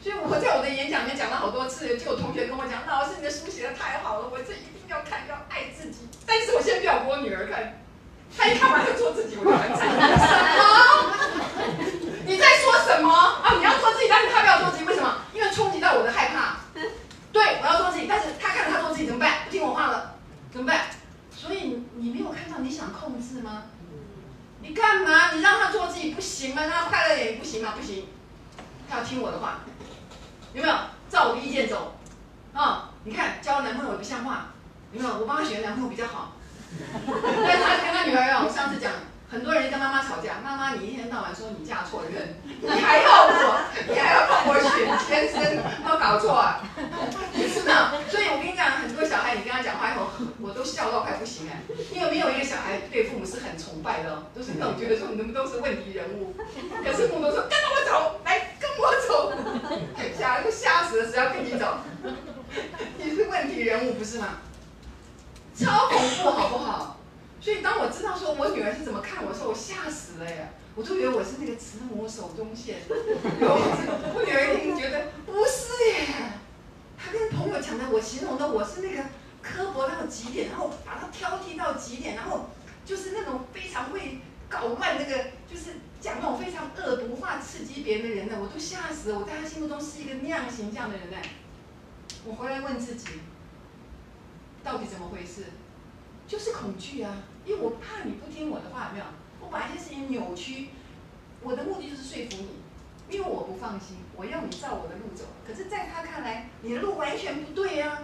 [0.06, 7.82] 所以我在我的演讲里面讲了好多次，就有同学跟我讲：“老师，你的书写的太好了，我这一定要看，要爱自己。”但是我先不要给我女儿看，
[8.38, 9.90] 她一看完就做自己，我就很惨。
[9.90, 11.10] 什么？
[12.24, 13.56] 你在说什么啊？
[13.58, 15.22] 你要做自己，但是她不要做自己，为什么？
[15.34, 16.58] 因为冲击到我的害怕。
[17.34, 19.46] 对，我要做自己，但是她看着她做自己怎么办？
[19.46, 20.18] 不听我话了，
[20.54, 20.82] 怎么办？
[21.36, 23.64] 所以你没有看到你想控制吗？
[24.62, 25.32] 你干嘛？
[25.34, 26.62] 你让她做自己不行吗？
[26.62, 27.74] 让她快乐点不行吗？
[27.76, 28.08] 不行，
[28.88, 29.62] 她要听我的话。
[30.56, 30.74] 有没有
[31.10, 31.98] 照我的意见走？
[32.54, 34.54] 啊，你看交男朋友不像话，
[34.94, 35.18] 有没有？
[35.20, 36.32] 我帮他选男朋友比较好。
[37.46, 38.90] 但他跟他女儿啊，我上次讲，
[39.30, 46.64] 很多人跟妈妈吵架，妈妈你一天到晚说你嫁错人，你还要我，你还要帮我选先生，都搞错啊？
[47.36, 50.08] 是的，所以我跟你讲，很多小孩你跟他讲话以后，
[50.40, 51.60] 我都笑到快不行哎，
[51.92, 56.34] 因为没有一个小孩对父母是很崇拜的，都是那种觉得说你们都是问题人物，
[56.84, 59.32] 可是父母都说跟着我走，来跟我走，
[60.26, 61.78] 小孩都吓死了，谁要跟你走？
[62.98, 64.40] 你是问题人物不是吗？
[65.56, 67.00] 超恐怖好不好？
[67.40, 70.50] 所以当我知道说我女儿是怎么看我的时候，我吓死了呀！
[70.74, 76.08] 我都以为我是那个慈母手中线，我女儿一定觉得不是耶。
[76.98, 79.04] 她跟朋友讲的，我形容的我是那个
[79.44, 82.50] 刻薄到极点，然后把她挑剔到极点，然后
[82.84, 89.20] 就是那种非常会搞乱那个，就是讲那种非常恶毒话、刺激别人的人呢，我都吓死了。
[89.20, 91.18] 我在他心目中是一个那样形象的人呢。
[92.26, 93.08] 我回来问自己，
[94.64, 95.46] 到底怎么回事？
[96.28, 99.06] 就是恐惧啊，因为我怕你不听我的话，有没有？
[99.42, 100.70] 我把一些事情扭曲，
[101.42, 105.26] 我的目的就是说服你，因为我不放心，我要你照我的路走。
[105.46, 108.00] 可是，在他看来，你的路完全不对呀，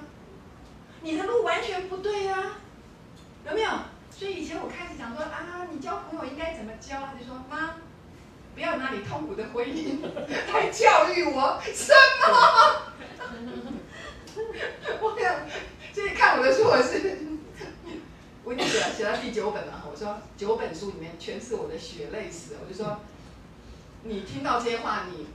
[1.02, 2.58] 你的路完全不对呀，
[3.48, 3.72] 有没有？
[4.22, 7.02] 所以以前我开始讲说啊，你交朋友应该怎么交？
[7.08, 7.78] 他就说妈，
[8.54, 9.98] 不要拿你痛苦的婚姻
[10.54, 12.94] 来教育我，什么？
[15.02, 15.50] 我讲，
[15.92, 17.18] 所以看我的书，我是
[18.44, 19.90] 我已经写了写到第九本了。
[19.92, 22.58] 我说九本书里面全是我的血泪史。
[22.64, 23.00] 我就说，
[24.04, 25.30] 你听到这些话，你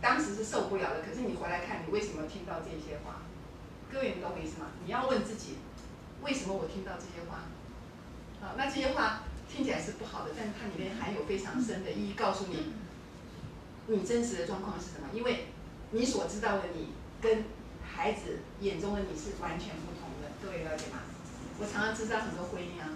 [0.00, 1.02] 当时是受不了的。
[1.06, 3.20] 可是你回来看，你为什么听到这些话？
[3.92, 4.68] 各位，你懂我意思吗？
[4.86, 5.58] 你要问自己，
[6.22, 7.40] 为什么我听到这些话？
[8.40, 12.72] 好，那这些话听起来是不好的，但是它里面含有非常深的意义，告诉你
[13.86, 15.08] 你真实的状况是什么。
[15.12, 15.46] 因为
[15.90, 17.44] 你所知道的你跟
[17.82, 21.00] 孩子眼中的你是完全不同的，各位了解吗？
[21.58, 22.86] 我常常知道很多婚姻啊，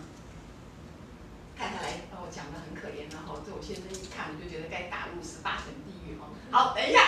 [1.57, 6.28] 太太来把我讲的很可怜，然后这我先生一看，我就觉得该打入十八层地狱哈。
[6.50, 7.00] 好，等一下，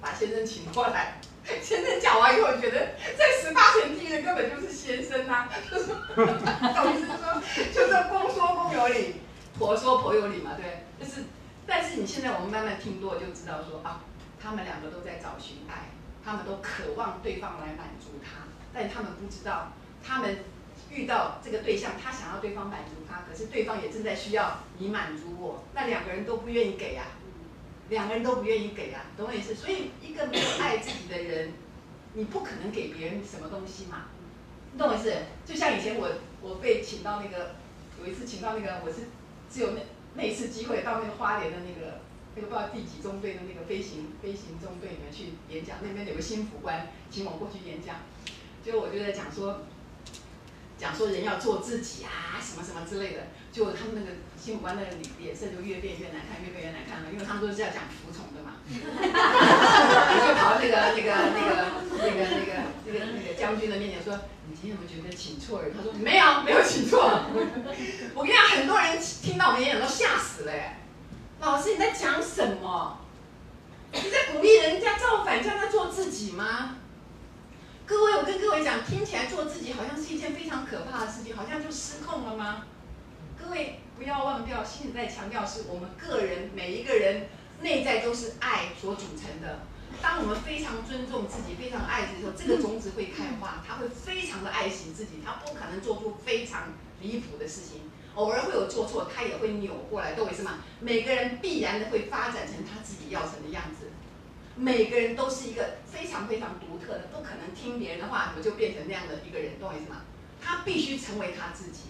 [0.00, 1.20] 把先生请过来。
[1.62, 9.14] 先生讲完以后，觉得在十八层地狱的根本就是先生 呐，就是懂意思说，就是公说公有理，
[9.58, 10.84] 婆说婆有理嘛，对。
[11.00, 11.24] 就是，
[11.66, 14.02] 但是你现在我们慢慢听多，就知道说啊，
[14.40, 15.90] 他们两个都在找寻爱。
[16.24, 19.72] 他们都渴望对方来满足他，但他们不知道，
[20.04, 20.44] 他们
[20.90, 27.04] 遇到这个对象，他想要对方满足他，可是对方也正在需要你满足我，那两个人都不愿意给呀，
[27.88, 29.54] 两个人都不愿意给啊，懂我意思？
[29.54, 31.52] 所以一个没有爱自己的人，
[32.14, 34.06] 你不可能给别人什么东西嘛，
[34.72, 35.12] 你懂我意思？
[35.46, 36.08] 就像以前我
[36.42, 37.56] 我被请到那个，
[38.00, 39.08] 有一次请到那个，我是
[39.50, 39.80] 只有那
[40.14, 42.00] 那一次机会到那个花莲的那个。
[42.36, 47.96] 那个不知道第几中队的那个飞行飞行中队里面去演讲，那边有个新辅官请我过去演讲，
[48.64, 49.62] 就我就在讲说，
[50.78, 54.06] 讲说人要做自己啊，什么什么之类的，就他们那个
[54.40, 54.82] 新五官的
[55.18, 61.50] 脸色就越变越难看，越变越难看了，因为他们都是要讲服从的嘛， 就跑到那个那个那个
[61.98, 62.52] 那个那个
[62.86, 65.72] 那个那个将军的面前说，你今天有没有觉得请错人？
[65.76, 67.22] 他说没有，没有请错。
[68.14, 70.78] 我跟你讲，很多人听到我们演讲都吓死了哎。
[71.40, 72.98] 老师，你在讲什么？
[73.92, 76.76] 你在鼓励人家造反，叫他做自己吗？
[77.88, 82.66] 各位，我跟各位讲，听起来做自己好像是一件非常可怕的事情，好像就失控了吗？
[83.42, 87.28] 各位不要忘掉，心里在强调是我们个人每一个人
[87.62, 89.60] 内在都是爱所组成的。
[90.02, 96.64] 当我们非常尊重自己、非常爱自己的时候，这个种子会开花，他会非常的爱惜自己，他不可能做出非常
[97.00, 97.90] 离谱的事情。
[98.16, 100.58] 偶尔会有做错，他也会扭过来，懂我意思吗？
[100.80, 103.86] 每个人必然的会发展成他自己要成的样子。
[104.58, 110.02] 每个人都是一个非常非常独特的，不可能听别人的话我就变成那样的一个人，懂我意思吗？
[110.42, 111.82] 他必须成为他自己。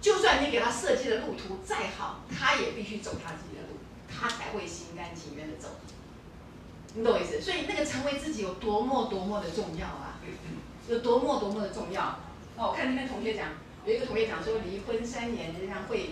[0.00, 5.68] 就算你给他设计的路途再好，他也必须走他自己的路，他才会心甘情愿的走。
[6.94, 7.40] 你懂我意思？
[7.40, 10.20] 所以那个成为自己有多么多么的重要啊，
[10.88, 12.20] 有多么多么的重要。
[12.56, 13.48] 哦，我看那边同学讲，
[13.86, 16.10] 有一个同学讲说，离婚三年仍然会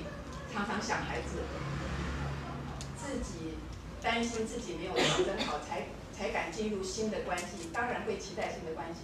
[0.52, 1.38] 常常想孩子，
[2.96, 3.55] 自己
[4.06, 9.00] 担心自己没有调整好，才才敢进入新的关系，当然会期待新的关系。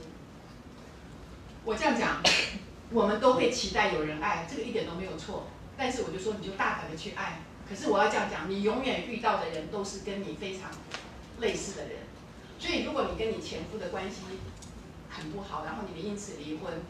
[1.65, 2.23] 我这样讲。
[2.93, 5.49] 我们都会期待有人爱，这个一点都没有错。
[5.79, 7.41] 但是我就说，你就大胆的去爱。
[7.67, 10.71] 可是我要这样讲，你永远遇到的人都是跟你非常
[11.41, 12.01] 类似的人。
[12.59, 14.17] 所以如果你跟你前夫的关系
[15.09, 16.83] 很不好，然后你们因此离婚，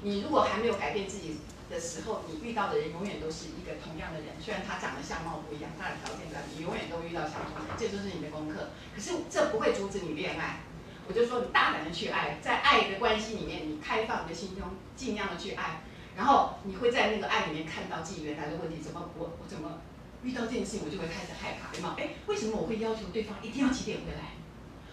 [0.00, 1.36] 你如果还没有改变自己
[1.74, 4.38] 的时候，你遇到的人永远都是一个同样的人。
[4.38, 8.70] 虽然他长得相貌不一样，他的条件不一样，你永远都遇到相同的人，这就是你的功课。
[8.94, 10.60] 可是这不会阻止你恋爱。
[11.06, 14.64] 我就说你大胆的去爱，在爱的关系里面，你开放你的心胸，
[14.96, 15.82] 尽量的去爱，
[16.16, 19.82] 然后你会在那个爱里面看到自己原来的问题，怎么我我怎么
[20.22, 21.96] 遇到这件事情，我就会开始害怕，对吗？
[21.98, 24.32] 哎，为什么我会要求对方一定要几点回来？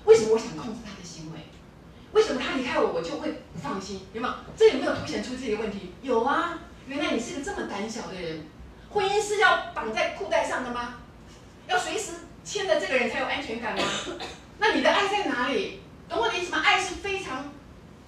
[0.04, 1.40] 为什么我想控制他的行为？
[2.12, 4.02] 为什么他离开我我就会不放心？
[4.12, 4.40] 对吗？
[4.58, 5.94] 这有没有凸显出自己的问题？
[6.02, 6.60] 有啊，
[6.92, 8.46] 原来你是个这么胆小的人。
[8.90, 10.96] 婚姻是要绑在裤带上的吗？
[11.66, 12.12] 要随时
[12.44, 13.84] 牵着这个人才有安全感吗？
[14.60, 15.80] 那你的爱在哪里？
[16.10, 16.60] 懂我的意思吗？
[16.62, 17.50] 爱是非常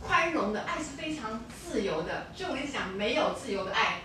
[0.01, 2.27] 宽容的，爱是非常自由的。
[2.35, 4.01] 所以我跟你讲，没有自由的爱，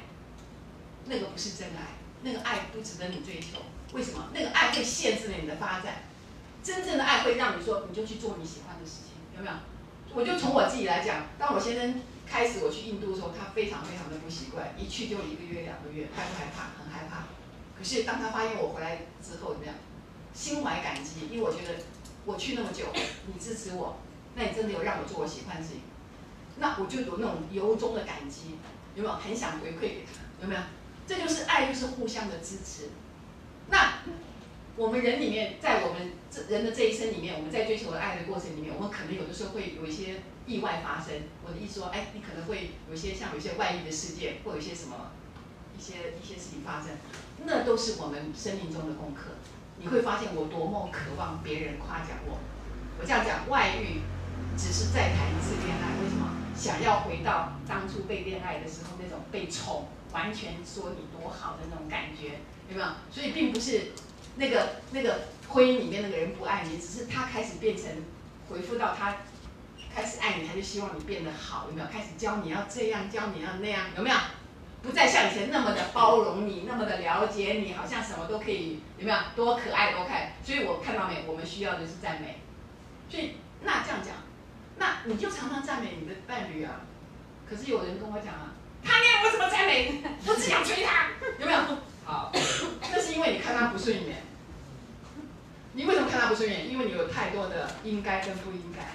[1.07, 3.59] 那个不是真爱，那个爱不值得你追求。
[3.93, 4.29] 为什么？
[4.33, 6.05] 那个爱会限制了你的发展。
[6.63, 9.57] 真正的爱会让你说，你就去做你喜欢的事情，有没有？
[10.15, 16.83] 我就从我自己来讲，当我先生开始我去印度的时候，他非常非常的不习惯，一去就一个月两个月，害不害怕？
[16.83, 17.27] 很害怕。
[17.79, 19.75] 可是当他发现我回来之后怎么样？
[20.35, 21.75] 心怀感激，因为我觉得。
[22.27, 22.85] 我去那么久，
[23.27, 23.97] 你支持我，
[24.35, 25.81] 那你真的有让我做我喜欢的事情，
[26.59, 28.59] 那我就有那种由衷的感激，
[28.95, 29.15] 有没有？
[29.15, 30.61] 很想回馈给他，有没有？
[31.07, 32.91] 这就是爱，就是互相的支持。
[33.71, 34.01] 那
[34.77, 40.17] 我们人里面，在我们这人的这一生里面，我们在追求的爱的过程里面，我们可能有的时候会有一些
[40.49, 41.15] 意外发生。
[41.45, 45.13] 我的意思说，哎，你可能会有一些像有一些外遇的事件，或有一些什么
[45.79, 46.97] 一些一些事情发生，
[47.45, 49.37] 那都是我们生命中的功课。
[49.79, 52.39] 你会发现我多么渴望别人夸奖我。
[52.99, 54.01] 我这样讲，外遇
[54.57, 56.35] 只是再谈一次恋爱，为什么？
[56.57, 62.89] 想要回到当初被恋爱的时候那种被宠，完全说你多好的那种感觉，有没有？
[63.13, 63.93] 所以并不是
[64.35, 67.87] 那个那个婚姻里面那个人不爱你，只是他开始变成
[68.51, 69.19] 回复到他
[69.99, 71.87] 开始爱你，他就希望你变得好，有没有？
[71.89, 74.17] 开始教你要这样，教你要那样，有没有？
[74.81, 79.19] 不再像以前那么的包容你，那么的了解你，好像什么都可以，有没有？
[79.35, 80.31] 多可爱多看。
[80.45, 81.25] 所以我看到没？
[81.27, 82.39] 我们需要的是赞美。
[83.11, 84.15] 所以那这样讲，
[84.77, 86.83] 那你就常常赞美你的伴侣啊。
[87.51, 90.01] 可是有人跟我讲啊，他那样我怎么赞美？
[90.29, 91.09] 我只想追他，
[91.41, 91.59] 有没有？
[92.05, 92.31] 好，
[92.93, 94.23] 那是因为你看他不顺眼。
[95.73, 96.71] 你为什么看他不顺眼？
[96.71, 98.87] 因为你有太多的应该跟不应该。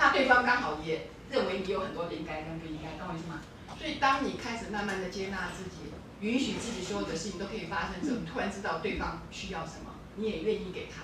[0.00, 3.42] 那对方刚好也认为你有很多的应该跟不应该，懂我意思吗？
[3.78, 11.02] 所以，当你开始慢慢的接纳自己，允许自己所有的事情都可以发生之后，突然知道对方需要什么，你也愿意给他，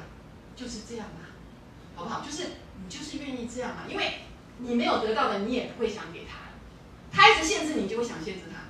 [0.56, 1.28] 就是这样嘛，
[1.94, 2.24] 好不好？
[2.24, 2.44] 就是
[2.82, 4.20] 你就是愿意这样嘛，因为
[4.58, 6.38] 你没有得到的，你也不会想给他，
[7.12, 8.64] 他一直限制你，就会想限制他，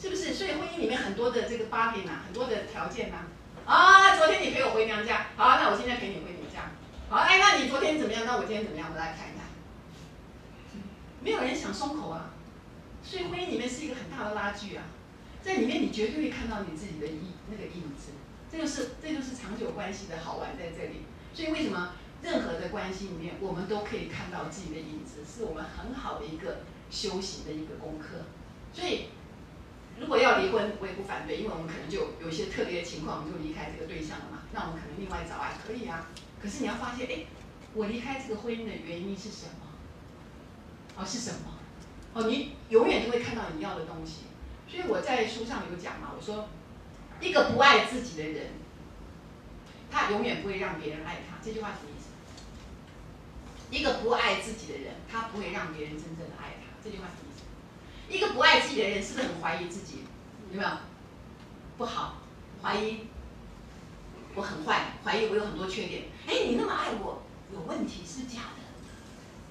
[0.00, 0.32] 是不是？
[0.32, 3.16] 所以婚姻里面很多的这个 body 呐，很多的条件呐，
[3.66, 6.27] 啊，昨天你陪我回娘家，好，那我现在陪你回，
[7.10, 8.26] 好，哎，那你昨天怎么样？
[8.26, 8.90] 那我今天怎么样？
[8.92, 9.48] 我来看一看，
[11.22, 12.34] 没有人想松口啊。
[13.02, 14.84] 所以婚姻里面是一个很大的拉锯啊，
[15.40, 18.12] 在里面你绝对会看到你自己的影那个影子，
[18.52, 21.06] 这就是这就是长久关系的好玩在这里。
[21.32, 26.58] 所以为什么任何的关系里面，我们都可以看到自己的影子，是我们很好的一个
[26.90, 28.26] 修行的一个功课。
[28.74, 29.06] 所以
[29.98, 34.42] 如果要离婚，我也不反对，因为我们可能就有一些特别的情况，我们就离开这个对象了嘛。
[34.52, 36.10] 那我们可能另外找啊可以啊。
[36.42, 37.26] 可是你要发现，哎，
[37.74, 39.66] 我离开这个婚姻的原因是什么？
[40.96, 41.58] 哦，是什么？
[42.14, 44.22] 哦，你永远都会看到你要的东西，
[44.68, 46.48] 所以我在书上有讲嘛，我说，
[47.20, 48.46] 一个不爱自己的人，
[49.90, 51.36] 他永远不会让别人爱他。
[51.44, 52.08] 这句话什么意思？
[53.70, 56.76] 一个不爱自己的人，他不会让别人真正的爱他。
[56.82, 57.44] 这句话什么意思？
[58.16, 60.04] 一个不爱自己的人，是不是很怀疑自己？
[60.50, 60.70] 有没有？
[61.76, 62.22] 不好，
[62.62, 63.07] 怀疑
[64.38, 66.04] 我很坏，怀疑我有很多缺点。
[66.24, 67.22] 哎，你那么爱我，
[67.52, 68.62] 有问题是假的。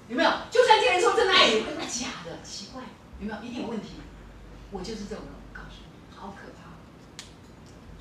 [0.08, 0.30] 有没有？
[0.50, 2.82] 就算这个人说真的爱你，那假的，奇怪，
[3.20, 3.42] 有没有？
[3.42, 4.00] 一定有问题。
[4.70, 6.72] 我就是这种人，我告诉你，好可怕。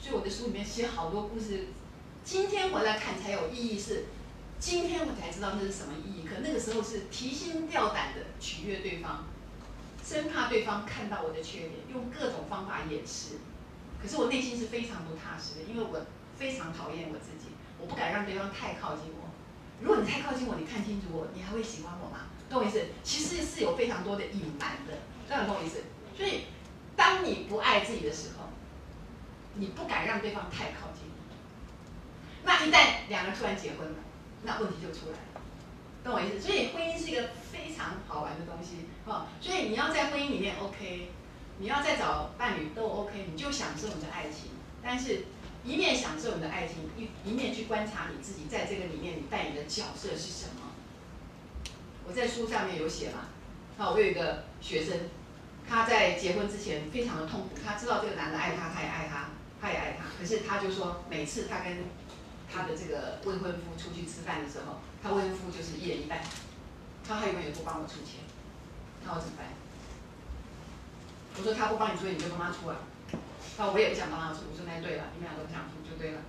[0.02, 1.68] 所以我的书里面写好多故事，
[2.24, 4.06] 今天回来看才有意义，是
[4.58, 6.26] 今天我才知道那是什么意义。
[6.26, 9.26] 可那个时候是提心吊胆的取悦对方，
[10.02, 13.40] 生怕对方看到我的缺点，用各种方法掩饰。
[14.02, 16.06] 可是我内心是非常不踏实的，因为我
[16.38, 19.30] 非常讨厌我自己，我不敢让对方太靠近我。
[19.82, 22.28] 如果你太靠近我，你看清楚我，你还会喜欢我吗？
[22.50, 22.86] 懂我意思？
[23.04, 24.98] 其实是有非常多的隐瞒的，
[25.46, 25.84] 懂我意思？
[26.16, 26.46] 所以，
[26.96, 28.50] 当你不爱自己的时候，
[29.56, 31.14] 你不敢让对方太靠近你。
[32.44, 33.96] 那一旦两个人突然结婚了，
[34.44, 35.42] 那问题就出来了，
[36.04, 36.40] 懂我意思？
[36.40, 41.12] 所以婚姻是一个非常好玩的东西，哦，所以你要在婚姻里面 OK，
[41.60, 45.26] 你要再找伴侣都 OK，你就享受你的爱情，但是
[45.68, 50.72] 一面享受你的爱情，一一面去观察你自己在这个里面你扮演的角色是什么。
[52.08, 53.28] 我在书上面有写嘛，
[53.78, 54.98] 好，我有一个学生，
[55.68, 59.28] 他在结婚之前非常的痛苦，他知道这个男的爱他，他也爱他，
[59.60, 61.80] 他也爱他，可是他就说每次他跟
[62.50, 66.22] 他的这个未婚夫出去吃饭的时候，他未婚夫就是一人一半，
[67.06, 68.24] 他还永远不帮我出钱，
[69.04, 69.48] 那我怎么办？
[71.38, 72.78] 我说他不帮你出，你就帮他出啊。
[73.58, 76.22] 那我也不想帮他出，我说那对了，你们俩都不想出就对了。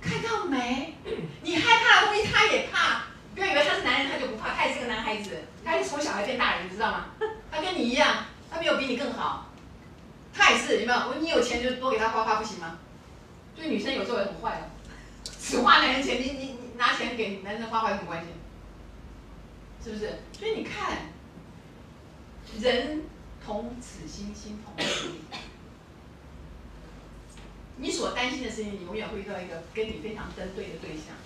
[0.00, 0.94] 看到没？
[1.42, 3.04] 你害怕的东西他也怕。
[3.34, 7.06] 不要以为他是男人他就不怕，他也是个男孩子，他也是从小孩变大人，你知道吗？
[7.50, 9.50] 他跟你一样，他没有比你更好，
[10.32, 11.14] 他也是有没有？
[11.14, 12.78] 你有钱就多给他花花不行吗？
[13.56, 14.64] 所以女生有时候也很坏哦，
[15.40, 18.28] 只花男人钱，你你你拿钱给男生花花有什么关系？
[19.82, 20.20] 是不是？
[20.38, 20.98] 所以你看，
[22.60, 23.02] 人
[23.44, 25.20] 同此心，心同此理。
[27.76, 31.16] 你所担心的事情，永远会遇到一个跟你非常登对的对象。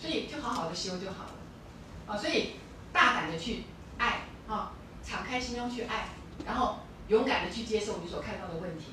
[0.00, 1.34] 所以就好好的修就好了，
[2.06, 2.52] 啊，所以
[2.90, 3.64] 大胆的去
[3.98, 4.72] 爱，啊，
[5.04, 6.08] 敞开心胸去爱，
[6.46, 8.92] 然后勇敢的去接受你所看到的问题，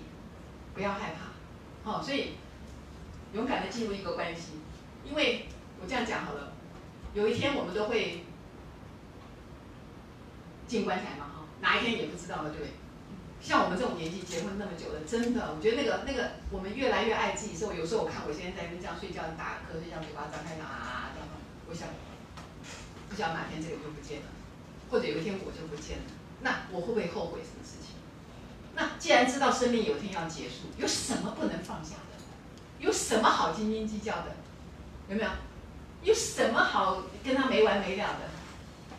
[0.73, 2.33] 不要害怕，好，所以
[3.33, 4.59] 勇敢的进入一个关系，
[5.05, 5.45] 因为
[5.81, 6.51] 我这样讲好了，
[7.13, 8.25] 有一天我们都会
[10.67, 12.73] 进棺材嘛，哈，哪一天也不知道了，对不对？
[13.47, 17.55] 像我们这种年纪结婚那么久了，真的，我觉得那个那个，我们越来越爱自己。
[17.55, 21.29] 所以有时候我看我现在在那边这样睡觉，打瞌睡，这样嘴巴张开啊，这样，
[21.63, 21.87] 我想，
[23.07, 24.27] 不知道哪天这个就不见了，
[24.91, 26.11] 或者有一天我就不见了，
[26.43, 27.95] 那我会不会后悔什么事情？
[28.75, 32.19] 那既然知道生命有一天要结束，有什么不能放下的？
[32.83, 34.35] 有什么好斤斤计较的？
[35.07, 35.29] 有没有？
[36.03, 38.27] 有什么好跟他没完没了的？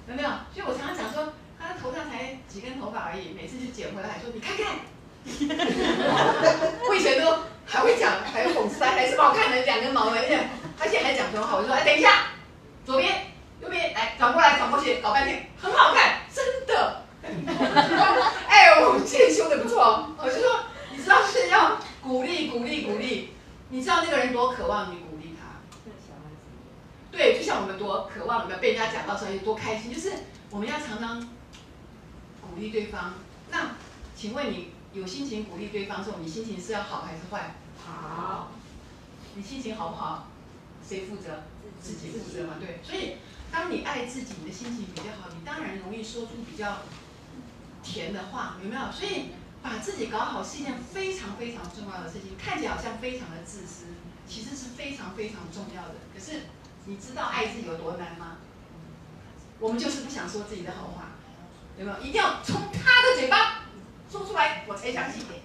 [0.09, 0.29] 有没有？
[0.57, 1.35] 所以我常常讲说。
[1.61, 4.79] 他的头上才几根头发而已，每次去剪回来还说你看看，
[6.89, 10.39] 我以前都还会讲，还有讽刺他，还是好看的两根毛而已。
[10.79, 12.29] 他现在还讲很好，我就说哎等一下，
[12.87, 13.27] 左边
[13.61, 17.03] 右边来转过来转过去，搞半天很好看，真的。
[18.47, 20.61] 哎呦，这修的不错，我就说
[20.93, 23.31] 你知道是要鼓励鼓励鼓励，
[23.71, 25.59] 你知道那个人多渴望你鼓励他，
[27.11, 30.13] 对，就像我们多渴望有没有被人家讲到时候多开心，就是
[30.51, 31.29] 我们要常常。
[32.59, 33.15] 鼓励对方，
[33.53, 33.77] 那
[34.17, 37.55] 请问你有心情鼓励对方的时候，你心情是要好还是坏？
[37.87, 38.51] 好。
[39.37, 40.27] 你心情好不好？
[40.85, 41.45] 谁负责？
[41.81, 42.81] 自己负责嘛，对。
[42.83, 43.19] 所以，
[43.53, 46.79] 当你爱自己，你的心情比较好，你当然容易说出比较
[47.81, 48.91] 甜的话，有没有？
[48.91, 49.27] 所以，
[49.63, 52.37] 把自己搞好是一件非常非常重要的事情。
[52.37, 53.85] 看起来好像非常的自私，
[54.27, 55.95] 其实是非常非常重要的。
[56.13, 56.41] 可是，
[56.87, 58.39] 你知道爱自己有多难吗？
[59.61, 61.11] 我们就是不想说自己的好话。
[61.79, 63.63] 有没有一定要从他的嘴巴
[64.11, 65.21] 说出来，我才相信？
[65.21, 65.41] 你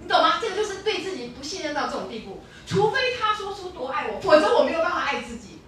[0.00, 0.38] 你懂吗？
[0.40, 2.42] 这个就是对自己不信任到这种地步。
[2.66, 5.60] 除非他说出多爱我，否则我没有办法爱自己。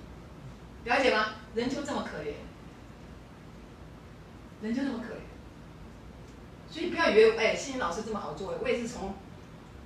[0.84, 1.34] 了解吗？
[1.54, 2.32] 人就这么可怜，
[4.62, 5.18] 人就这么可怜。
[6.72, 9.14] 所以不要以为哎，欣欣老师这么好做，我也是从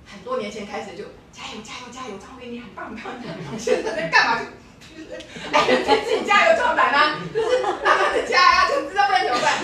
[0.05, 3.59] 很多年前开始就加油加油加油，张伟你很棒，棒棒。
[3.59, 4.39] 现在在干嘛？
[4.39, 4.45] 就
[5.51, 9.63] 哎，在自己加油壮胆啊，就是慢慢的加呀，就知道不然怎么办？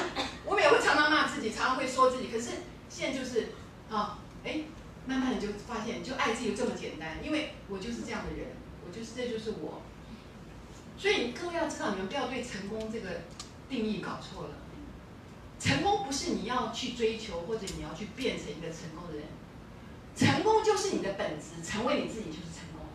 [0.51, 2.27] 我们也会常常骂自己，常常会说自己。
[2.27, 2.49] 可是
[2.89, 3.53] 现在就是，
[3.89, 4.63] 啊，哎，
[5.05, 7.23] 慢慢的就发现，就爱自己这么简单。
[7.23, 8.47] 因为我就是这样的人，
[8.85, 9.81] 我就是这就是我。
[10.97, 13.21] 所以各位要知道，你们不要对成功这个
[13.69, 14.49] 定义搞错了。
[15.57, 19.23] 成功不是你要去追求，或者你要去变成一个成功的人。
[20.17, 22.85] 成功就是你的本质，成为你自己就是成功。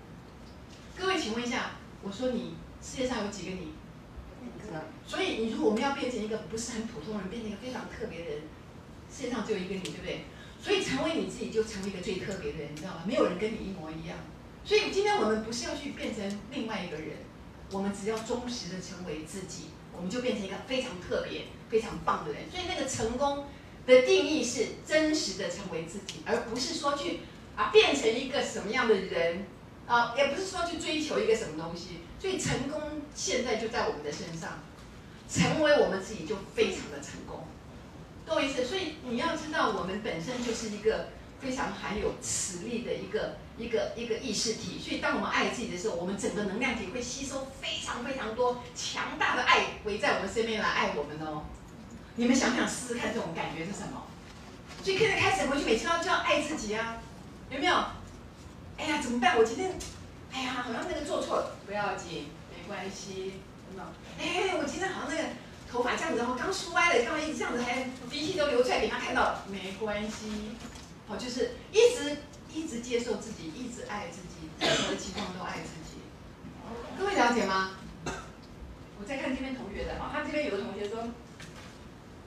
[0.94, 1.70] 各位，请问一下，
[2.02, 3.72] 我说你世界上有几个你？
[5.06, 8.40] 所以，你说我们要变成一个不是很普通人，变成一个非常特别的人，
[9.10, 10.24] 世界上只有一个你，对不对？
[10.60, 13.02] 所以，成为你自己就成为一个最特别的人，你知道吗？
[13.06, 14.18] 没有人跟你一模一样。
[14.64, 17.16] 所以，今天我们不是要去变成另外一个人，
[17.70, 19.66] 我们只要忠实的成为自己，
[19.96, 22.50] 我们就变成一个非常特别、非常棒的人。
[22.50, 23.44] 所以，那个成功
[23.86, 27.20] 的定义是真实的成为自己，而不是说去
[27.54, 29.46] 啊，变成一个什么样的人
[29.86, 30.14] 啊？
[30.16, 34.60] 也不是说去追求一个什么东西，所以成功现在就在我们的身上，
[35.28, 37.44] 成为我们自己就非常的成功，
[38.26, 38.64] 懂我意思？
[38.64, 41.08] 所以你要知道，我们本身就是一个
[41.40, 51.44] 非常含有磁力的一个一个一个意识体，所以当我们爱自己的时候，我们整个能量体会吸收非常非常多强大的爱围在我们身边来爱我们哦。
[52.16, 54.02] 你们想不想试试看，这种感觉是什么？
[54.84, 56.98] 所以现在开始回去，每次都要要爱自己啊。
[57.50, 57.74] 有没有？
[58.78, 59.38] 哎呀，怎么办？
[59.38, 59.72] 我今天，
[60.32, 62.28] 哎呀，好像那个做错了，不要紧，
[62.66, 63.40] 关系，
[63.70, 63.88] 有没有？
[64.18, 65.28] 哎，我今天好像那个
[65.70, 70.56] 头发这样子，然后刚梳歪了，刚一这样子还鼻涕都流出来给他看到，没关系，
[71.08, 72.18] 好，就是一直
[72.52, 76.00] 一直接受自己，一直爱自己，任何情况都爱自己。
[76.98, 77.78] 各位了解吗？
[78.98, 81.08] 我再看这边同学的，哦，他这边有个同学说。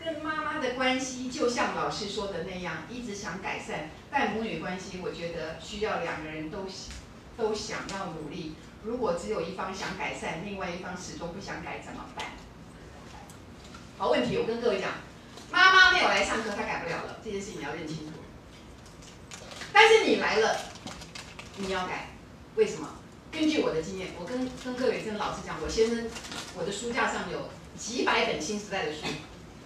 [0.02, 6.60] 跟妈妈的关系就像老师说的那样，一直想改善，但母女关系，我觉得需要两个人都
[7.40, 8.56] 都想要努力。
[8.84, 12.28] 如果只有一方想改善，另外一方始终不想改，怎么办？
[13.98, 14.92] 好问题，我跟各位讲，
[15.52, 18.14] 妈妈没有来上课，她改不了了，这件事情你要认清楚。
[19.74, 20.58] 但是你来了，
[21.58, 22.10] 你要改，
[22.56, 22.88] 为什么？
[23.32, 26.10] 根据我的经验，我跟跟各位跟老师讲，我先生
[26.56, 29.06] 我的书架上有几百本新时代的书。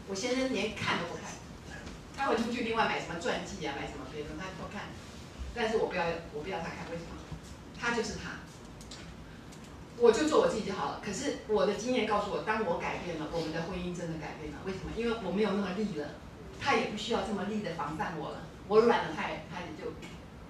[0.09, 1.32] 我先生连看都不看，
[2.17, 4.89] 他会出去另外买什么传记啊，买什么别的他不看。
[5.55, 6.03] 但是我不要，
[6.34, 7.22] 我不要他看，为什么？
[7.84, 8.39] 他就是他，
[9.97, 11.01] 我就做我自己就好了。
[11.03, 14.59] 可是我的经验告诉我，当我改变了，我们的婚姻真的改变了。
[14.65, 14.91] 为什么？
[14.95, 16.11] 因为我没有那么力了，
[16.61, 18.47] 他也不需要这么力的防范我了。
[18.69, 19.91] 我软了，他也他也就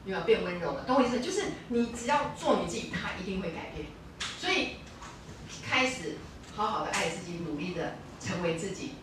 [0.05, 0.83] 又要变温柔了。
[0.85, 1.19] 懂我意思？
[1.19, 3.87] 就是你只要做你自己，他一定会改变。
[4.37, 4.75] 所以
[5.67, 6.17] 开始
[6.55, 8.93] 好好的爱自己，努力的成为自己。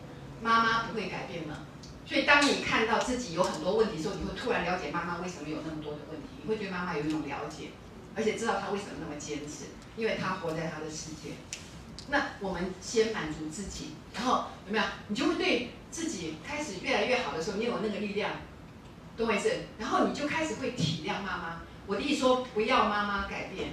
[0.41, 1.65] 妈妈不会改变吗？
[2.05, 6.27] 所以当你看到自己有很多问题的时候，你会突然了解妈妈为什么有那么多的问题。
[6.41, 7.69] 你会对妈妈有一种了解，
[8.15, 11.33] 而且知道他为什么那么坚持，因为他活在他的世界。
[12.09, 14.83] 那我们先满足自己，然后有没有？
[15.07, 18.31] 你就会对自己开始越来越好的时候，你有那个力量，
[19.15, 19.49] 懂我意思？
[19.77, 21.61] 然后你就开始会体谅妈妈。
[21.87, 23.71] 我的意思说，不要妈妈改变，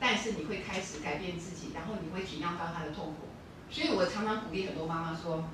[0.00, 3.28] 但是你会开始改变自己，然后你会体谅到她的痛苦。
[3.70, 5.44] 所以我常常鼓励很多妈妈说。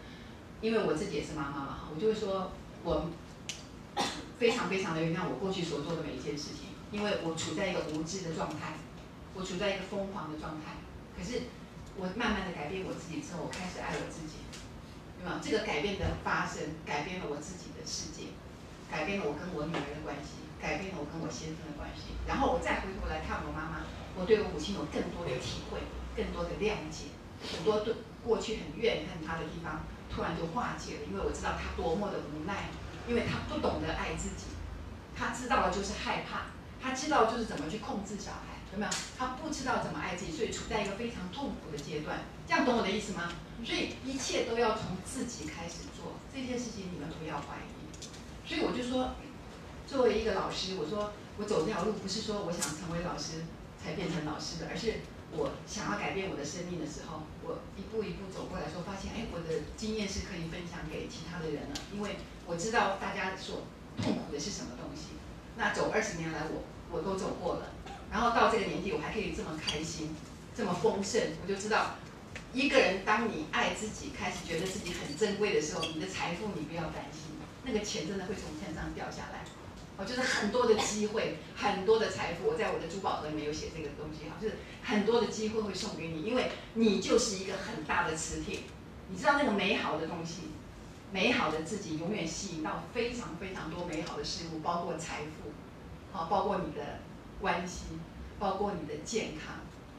[0.63, 2.53] 因为我自己也是妈妈嘛，我就会说，
[2.85, 3.11] 我
[4.39, 6.62] 非常非常的原谅我过去所做的每一件事情，
[6.93, 8.77] 因为我处在一个无知的状态，
[9.35, 10.77] 我处在一个疯狂的状态。
[11.17, 11.49] 可是
[11.97, 14.45] 我慢慢的改变我自己之后，我开始爱我自己，
[15.19, 15.41] 对吧？
[15.43, 18.37] 这个改变的发生，改变了我自己的世界，
[18.93, 22.13] 改变了我跟我女儿的关系，改变了我跟我先生的关系。
[22.29, 25.81] 然后我再回头来看我妈妈，我对我母亲有更多的体会，
[26.15, 27.09] 更多的谅解，
[27.41, 29.83] 很多对过去很怨恨她的地方。
[30.13, 32.69] 突然就化解了，因为我知道她多么的无奈，
[33.09, 34.53] 因为她不懂得爱自己，
[35.17, 36.53] 他知道了就是害怕，
[36.83, 38.91] 他知道就是怎么去控制小孩，有没有？
[39.17, 42.19] 他不知道怎么爱自己，所以处在一个非常痛苦的阶段。
[42.47, 43.33] 这样懂我的意思吗？
[43.65, 48.49] 所以一切都要从自己开始做这件事情，你们不要怀疑。
[48.49, 49.15] 所以我就说，
[49.87, 53.45] 作为一个老师，我说我走这条路不是说我想成为老师
[53.83, 55.01] 才变成老师的，而是。
[55.35, 61.75] 我想要改变我的生命的时候，我一步一步走过来说，发现哎，我的经验是可以分享给其他的人了。
[61.89, 63.65] 因为我知道大家所
[63.97, 65.17] 痛苦的是什么东西。
[65.57, 67.73] 那走二十年来，我我都走过了。
[68.11, 70.15] 然后到这个年纪，我还可以这么开心，
[70.55, 71.97] 这么丰盛，我就知道，
[72.53, 77.33] 一个人当你爱自己，开始觉得自己很珍贵的时候，你的财富你不要担心，
[77.65, 79.45] 那个钱真的会从天上掉下来。
[79.97, 82.49] 哦，就是很多的机会，很多的财富。
[82.49, 88.61] 我在我的珠宝盒里面有写这个东西哈，就是很多的机会会送给你，因为你就是一个很大的磁铁。
[89.09, 90.53] 你知道那个美好的东西，
[91.13, 95.42] 美好的自己永远吸引到非常非常多美好的事物，包括财富，
[96.13, 97.01] 好，包括你的
[97.41, 97.99] 关系，
[98.39, 99.55] 包括你的健康，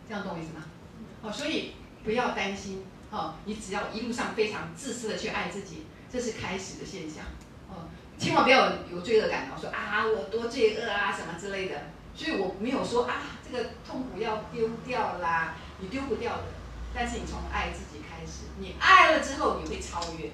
[0.08, 0.64] 这样懂我意思吗？
[1.22, 7.26] 好，所以不要担心，哦，你只要一路上非常自私的去爱自己，这是开始的现象，
[7.70, 7.90] 哦。
[8.20, 11.82] 千万不要有罪恶感哦，说啊我多罪恶啊什么之类的，
[12.16, 16.44] 所以我没有说啊这个痛苦要丢掉啦，你丢不掉的。
[16.94, 20.30] 但是你从爱自己开始，你爱了之后你会超越，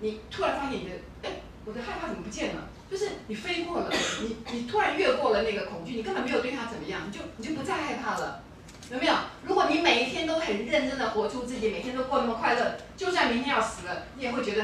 [0.00, 2.68] 你突然发现你的哎我的害怕怎么不见了？
[2.94, 3.90] 就是你飞过了，
[4.22, 8.44] 你你突然越过了那个恐惧，你根本没有对他怎么样，你就你就不再害怕了，
[8.88, 9.14] 有没有？
[9.42, 14.62] 如果你每一天都很认真的活出自己，每天都过那么快乐，就算明天要死了，你也会觉得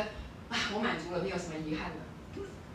[0.49, 1.97] 啊我满足了，没有什么遗憾了。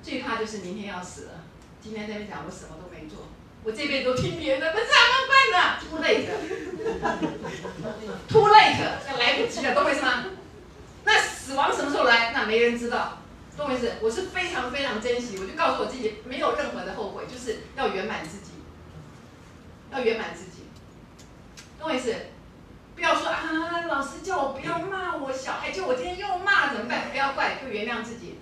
[0.04, 1.46] 最怕就是明天要死了，
[1.82, 3.30] 今天在那边讲我什么都没做，
[3.64, 6.00] 我这辈子都听别人的，那怎么办呢？Too
[8.28, 10.26] late，too late，要来不及了，懂我意思吗？
[11.06, 12.34] 那死亡什么时候来？
[12.34, 13.20] 那没人知道。
[13.58, 13.94] 懂我意思？
[14.02, 18.52] 我是非常非常珍惜，我就告诉我自己，没有任何的后悔，就是要圆满自己，
[19.92, 20.64] 要圆满自己，
[21.80, 22.14] 懂我意思？
[22.96, 27.10] 不要说啊，老师叫我不要骂我，小孩叫我今天又骂怎么办？
[27.12, 28.40] 不要怪，就原谅自己，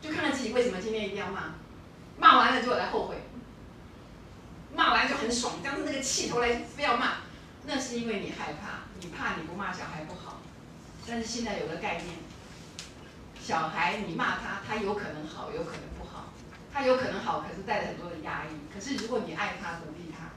[0.00, 1.54] 就看看自己为什么今天一定要骂，
[2.18, 3.16] 骂完了就来后悔，
[4.74, 7.16] 骂完就很爽，但是那个气头来非要骂，
[7.66, 10.40] 那是因为你害怕，你怕你不骂小孩不好，
[11.06, 12.29] 但是现在有个概念。
[13.50, 16.32] 小孩，你骂他，他有可能好，有可能不好。
[16.72, 18.50] 他有可能好，可是带着很多的压抑。
[18.72, 20.30] 可是如果你爱他，鼓励他，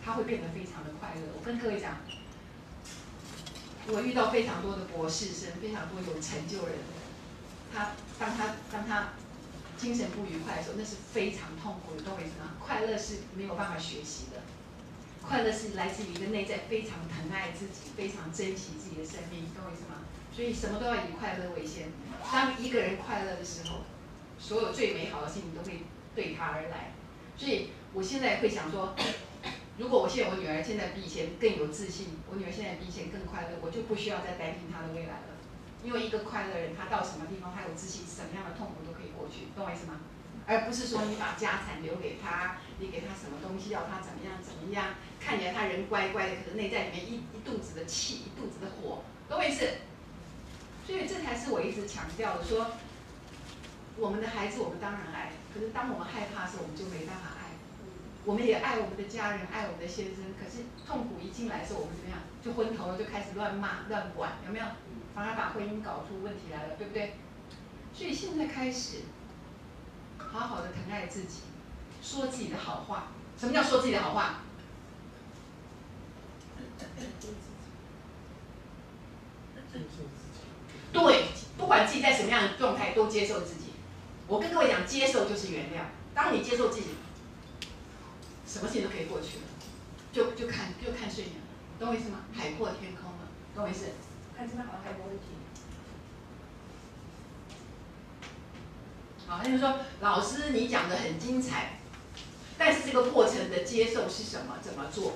[0.00, 1.22] 他会变得非常的快乐。
[1.36, 1.96] 我跟各位讲，
[3.88, 6.78] 我遇到非常多的博士生，非常多有成就人，
[7.74, 7.90] 他
[8.20, 9.14] 当他当他
[9.76, 12.02] 精神不愉快的时候，那是非常痛苦的。
[12.04, 12.54] 懂我意思吗？
[12.64, 14.42] 快乐是没有办法学习的，
[15.26, 19.50] 快乐是来自于一个内在非常疼爱自己，非常珍惜自己的生命。
[19.58, 20.06] 懂我意思吗？
[20.40, 21.92] 所以什么都要以快乐为先。
[22.32, 23.84] 当一个人快乐的时候，
[24.38, 25.84] 所有最美好的事情都会
[26.14, 26.96] 对他而来。
[27.36, 28.96] 所以我现在会想说，
[29.76, 35.36] 如果我现在我女儿现在比以前更有自信，我女儿现在比以前更快乐，我就不需要再担心她的未来了。
[35.84, 40.00] 因为一个快乐的人，他到什么地方，他有自信，什么样的痛苦都可以过去，懂我意思吗？
[40.48, 49.68] 而不是说你把家产留给他，你给他什么东西，要他怎么样怎么样，看起来他人乖乖的，可是内在里面一一肚子的气，一肚子的火，懂我意思？
[50.90, 52.72] 所以这才是我一直强调的，说
[53.96, 57.54] 我们的孩子我们当然爱，可是当我们害怕的时候，我们就没办法爱。
[58.24, 62.18] 我们也爱我们的家人，爱我们的先生，可是痛苦一进来的时候，我们怎么样？
[62.42, 64.66] 就昏头了，就开始乱骂乱管，有没有？
[65.14, 67.14] 反而把婚姻搞出问题来了，对不对？
[67.94, 69.02] 所以现在开始，
[70.18, 71.42] 好好的疼爱自己，
[72.02, 73.12] 说自己的好话。
[73.38, 74.40] 什么叫说自己的好话？
[80.92, 81.26] 对，
[81.56, 83.72] 不管自己在什么样的状态，都接受自己。
[84.26, 85.84] 我跟各位讲，接受就是原谅。
[86.14, 86.86] 当你接受自己，
[88.46, 89.44] 什么事情都可以过去了，
[90.12, 91.42] 就就看就看顺眼了，
[91.78, 92.20] 懂我意思吗？
[92.36, 93.86] 海阔天空了，懂我意思？
[94.36, 95.26] 看这边好像还有问题。
[99.26, 101.78] 好，他就说，老师你讲的很精彩，
[102.58, 104.58] 但是这个过程的接受是什么？
[104.60, 105.12] 怎么做？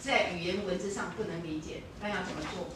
[0.00, 2.68] 在语言文字上不能理解，但要怎么做？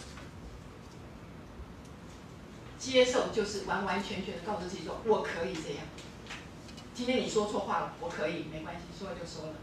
[2.82, 5.86] 接受就是完完全全的告诉自己说，我可以这样。
[6.92, 9.54] 今天你说错话了，我可以，没关系，说了就说了。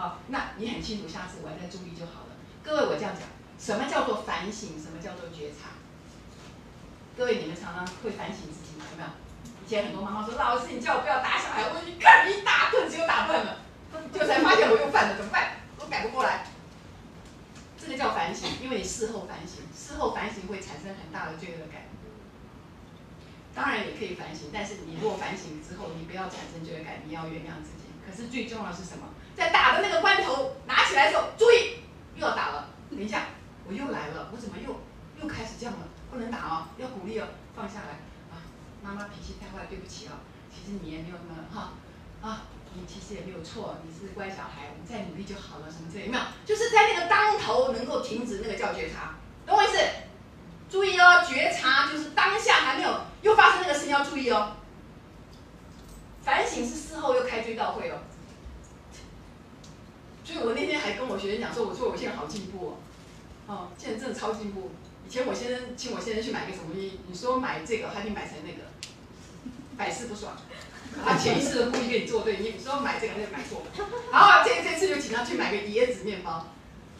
[0.00, 2.38] 啊，那你很清楚，下次我再注意就好了。
[2.62, 3.26] 各位，我这样讲，
[3.58, 4.78] 什么叫做反省？
[4.78, 5.74] 什么叫做觉察？
[7.18, 8.86] 各位，你们常常会反省自己吗？
[8.92, 9.10] 有没有？
[9.66, 13.58] 以前很多妈妈说，老师你叫我不要打小孩，我一看你打顿，只有打断了，
[14.14, 15.66] 就才发现我又犯了，怎么办？
[15.80, 16.46] 我改不过来。
[17.76, 21.82] 这个叫反省，因为你事后反省，事后反省会产生很大的罪恶感。
[23.56, 27.88] 当然也可以反省，但是你如果反省之后，你不要产生罪恶感，你要原谅自己。
[28.04, 29.08] 可是最重要是什么？
[29.34, 31.80] 在打的那个关头，拿起来的时候，注意
[32.14, 32.68] 又要打了。
[32.90, 33.28] 等一下，
[33.66, 34.68] 我又来了，我怎么又
[35.20, 35.88] 又开始这样了？
[36.10, 37.26] 不能打哦，要鼓励哦，
[37.56, 37.98] 放下来
[38.30, 38.44] 啊！
[38.82, 40.20] 妈妈脾气太坏，对不起哦。
[40.52, 41.72] 其实你也没有那么哈
[42.20, 42.44] 啊，
[42.74, 46.22] 你其实也没有错，你是乖小孩，我们再努力就好了，什么之类有没有？
[46.44, 49.78] 就是在那个当头能够停止那个叫觉察，懂我意思？
[50.70, 54.56] 注意哦，觉察就是当下还没有又发生那个事情要注意哦。
[56.22, 57.98] 反省是事后又开追悼会哦。
[60.24, 62.76] 所以我那天还跟我学生讲说，我说我现在好进步
[63.46, 64.72] 哦，哦，现在真的超进步。
[65.06, 68.62] 以前我先生请我先生去买个什么东西，你说买这个，他就买成那个，
[69.76, 70.36] 百试不爽，
[71.04, 73.62] 他潜意识的故意跟你作对，你说买这个他就买错。
[74.10, 76.44] 然后这这次就请他去买个椰子面包。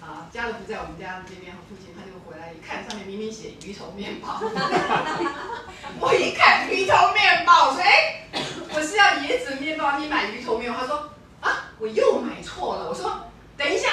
[0.07, 4.39] 啊，家乐福在我们家这边附近，他就回来一看，上面明明写鱼头面包。
[5.99, 8.29] 我一看鱼头面包，我说哎，
[8.73, 10.79] 我是要椰子面包，你买鱼头面包。
[10.79, 12.89] 他说啊，我又买错了。
[12.89, 13.21] 我说
[13.57, 13.89] 等一下，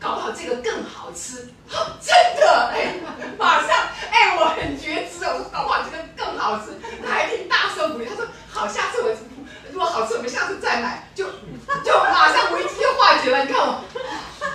[0.00, 1.52] 搞不好这个更好吃。
[2.00, 2.94] 真的哎，
[3.38, 3.68] 马上
[4.10, 8.06] 哎，我很觉知我说搞不好这个更好吃，他还挺大声鼓励。
[8.06, 9.14] 他说好，下次我
[9.76, 11.10] 如果好吃，我们下次再买。
[11.14, 11.26] 就
[11.84, 13.44] 就马上危机就化解了。
[13.44, 13.84] 你看我。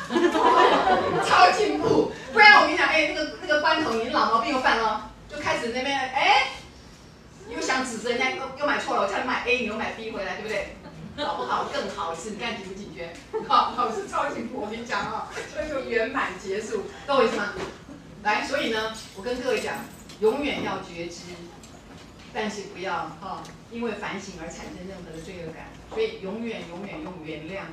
[1.24, 6.48] 超进步，不然我跟你讲，哎，那个那个关头，你老毛病又犯了，就开始那边哎，
[7.48, 10.76] 又想指责人家又又买错了，我叫你买 A，你又买 B 回来，对不对？
[11.16, 13.14] 搞不好更好吃，你看警不警觉？
[13.48, 17.54] 好，好吃超进步，我跟你讲啊，这就圆满结束，懂我意思吗？
[18.24, 19.76] 来，所以呢，我跟各位讲，
[20.20, 21.22] 永远要觉知，
[22.34, 27.64] 但是不要哈，因为反省而产生任何的罪恶感，所以永远永远用原谅。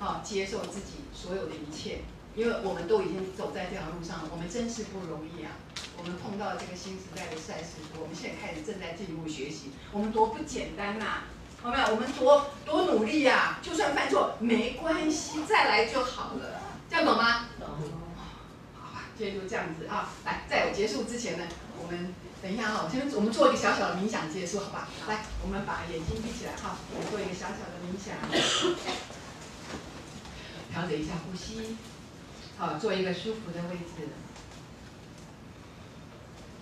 [0.00, 1.98] 啊，接受自己所有的一切，
[2.34, 5.52] 因为我们都已经走在这条路上了，我们真是不容易啊。
[5.98, 11.24] 我们碰到这个新时代的赛事，我们现在开始正在进一步学习，我们多不简单呐！
[11.62, 11.84] 好没有？
[11.94, 13.58] 我们多多努力呀！
[13.60, 17.49] 就算犯错没关系，再来就好了，这样懂吗？
[19.20, 19.28] 懂。
[19.28, 20.08] 好吧，今天就这样子啊。
[20.24, 21.44] 来，在我结束之前呢，
[21.78, 24.88] 我们等一下哈，先我们做一个小小的冥想结束，好吧？
[25.08, 28.16] 来，我们把眼睛闭起来哈，我们做一个小小的冥想，
[30.72, 31.76] 调整一下呼吸，
[32.56, 34.08] 好，做一个舒服的位置。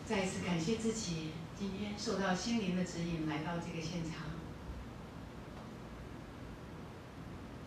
[0.07, 4.25] 再一次感谢自己，今天受到心灵的指引来到这个现场。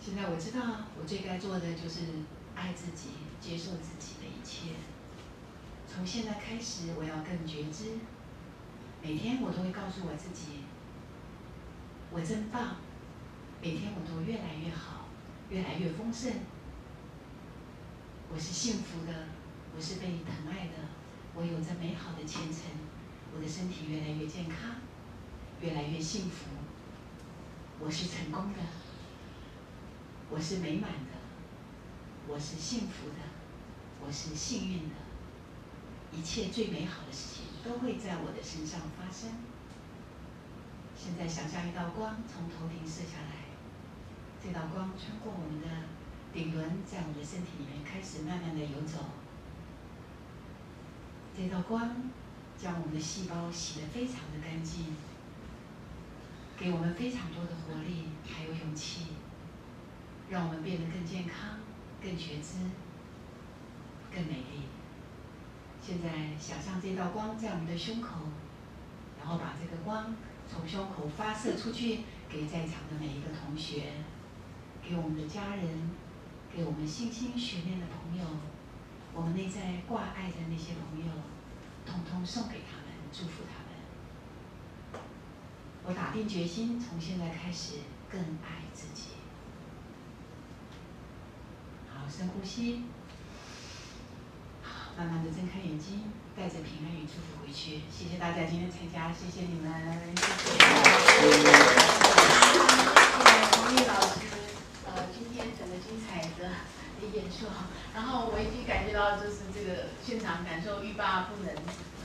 [0.04, 2.26] 现在我知道，我最该做的就是
[2.56, 4.16] 爱自己，接受自己
[4.52, 4.76] 切。
[5.88, 8.00] 从现在开始，我要更觉知。
[9.02, 10.64] 每天我都会告诉我自己，
[12.12, 12.76] 我真棒。
[13.62, 15.08] 每天我都越来越好，
[15.50, 16.34] 越来越丰盛。
[18.34, 19.14] 我是幸福的，
[19.76, 20.74] 我是被疼爱的。
[21.34, 22.64] 我有着美好的前程，
[23.34, 24.76] 我的身体越来越健康，
[25.62, 26.48] 越来越幸福。
[27.80, 28.60] 我是成功的，
[30.30, 31.18] 我是美满的，
[32.28, 33.31] 我是幸福的，
[34.06, 34.96] 我是幸运的。
[36.12, 39.30] 一切最美好的事情都会在我的身上发生。
[40.98, 43.46] 现在想象一道光从头顶射下来，
[44.44, 45.68] 这道光穿过我们的
[46.34, 49.00] 顶轮，在我们的身体里面开始慢慢的游走。
[51.36, 52.12] 这道光
[52.58, 54.96] 将我们的细胞洗得非常的干净，
[56.58, 59.08] 给我们非常多的活力，还有勇气，
[60.30, 61.58] 让我们变得更健康、
[62.04, 62.70] 更觉知、
[64.14, 64.68] 更美丽。
[65.82, 68.18] 现在想象这道光在我们的胸口，
[69.20, 70.16] 然后把这个光
[70.48, 73.94] 从胸口发射出去，给在场的每一个同学，
[74.84, 75.90] 给我们的家人，
[76.56, 78.26] 给我们心心悬念的朋友。
[79.14, 81.12] 我们内在挂爱的那些朋友，
[81.86, 85.02] 统统送给他们，祝福他们。
[85.84, 87.78] 我打定决心，从现在开始
[88.10, 89.10] 更爱自己。
[91.90, 92.84] 好，深呼吸，
[95.02, 96.04] 慢慢的睁开眼睛，
[96.38, 97.82] 带着平安与祝福回去。
[97.90, 99.66] 谢谢大家今天参加，谢谢你们，
[100.14, 100.30] 谢谢。
[101.18, 101.50] 谢谢
[103.50, 104.22] 红玉老师，
[104.86, 106.70] 呃，今天整个精彩的。
[107.12, 107.50] 演说，
[107.96, 111.50] 然后我已经感觉到就是这个现场感受欲罢不能，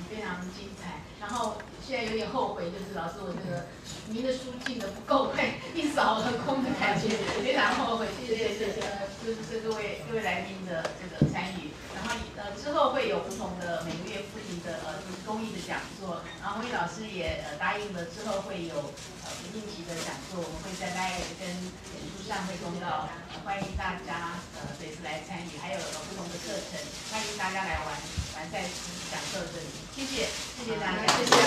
[0.08, 1.04] 非常精彩。
[1.20, 3.66] 然后现在有点后悔，就是老师我这个
[4.08, 7.12] 您的书进的不够快，一扫而空的感觉，
[7.44, 8.08] 非常后悔。
[8.24, 8.80] 谢谢谢谢，
[9.20, 11.68] 就是这各位各位来宾的这个参与。
[11.96, 16.20] 然后呃之后会有不同的每个月不停的呃就是公益的讲座。
[16.44, 18.76] 然后魏老师也呃答应了之后会有
[19.24, 23.08] 呃不定期的讲座，我们会在大概跟演出上会公告，
[23.44, 26.78] 欢迎大家呃随时来参与，还有不同的课程，
[27.10, 27.88] 欢迎大家来玩
[28.36, 28.62] 玩在
[29.10, 29.66] 讲课这里。
[29.96, 31.40] 谢谢谢谢大家，谢谢谢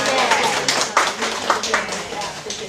[1.61, 1.77] 谢
[2.43, 2.59] 谢谢。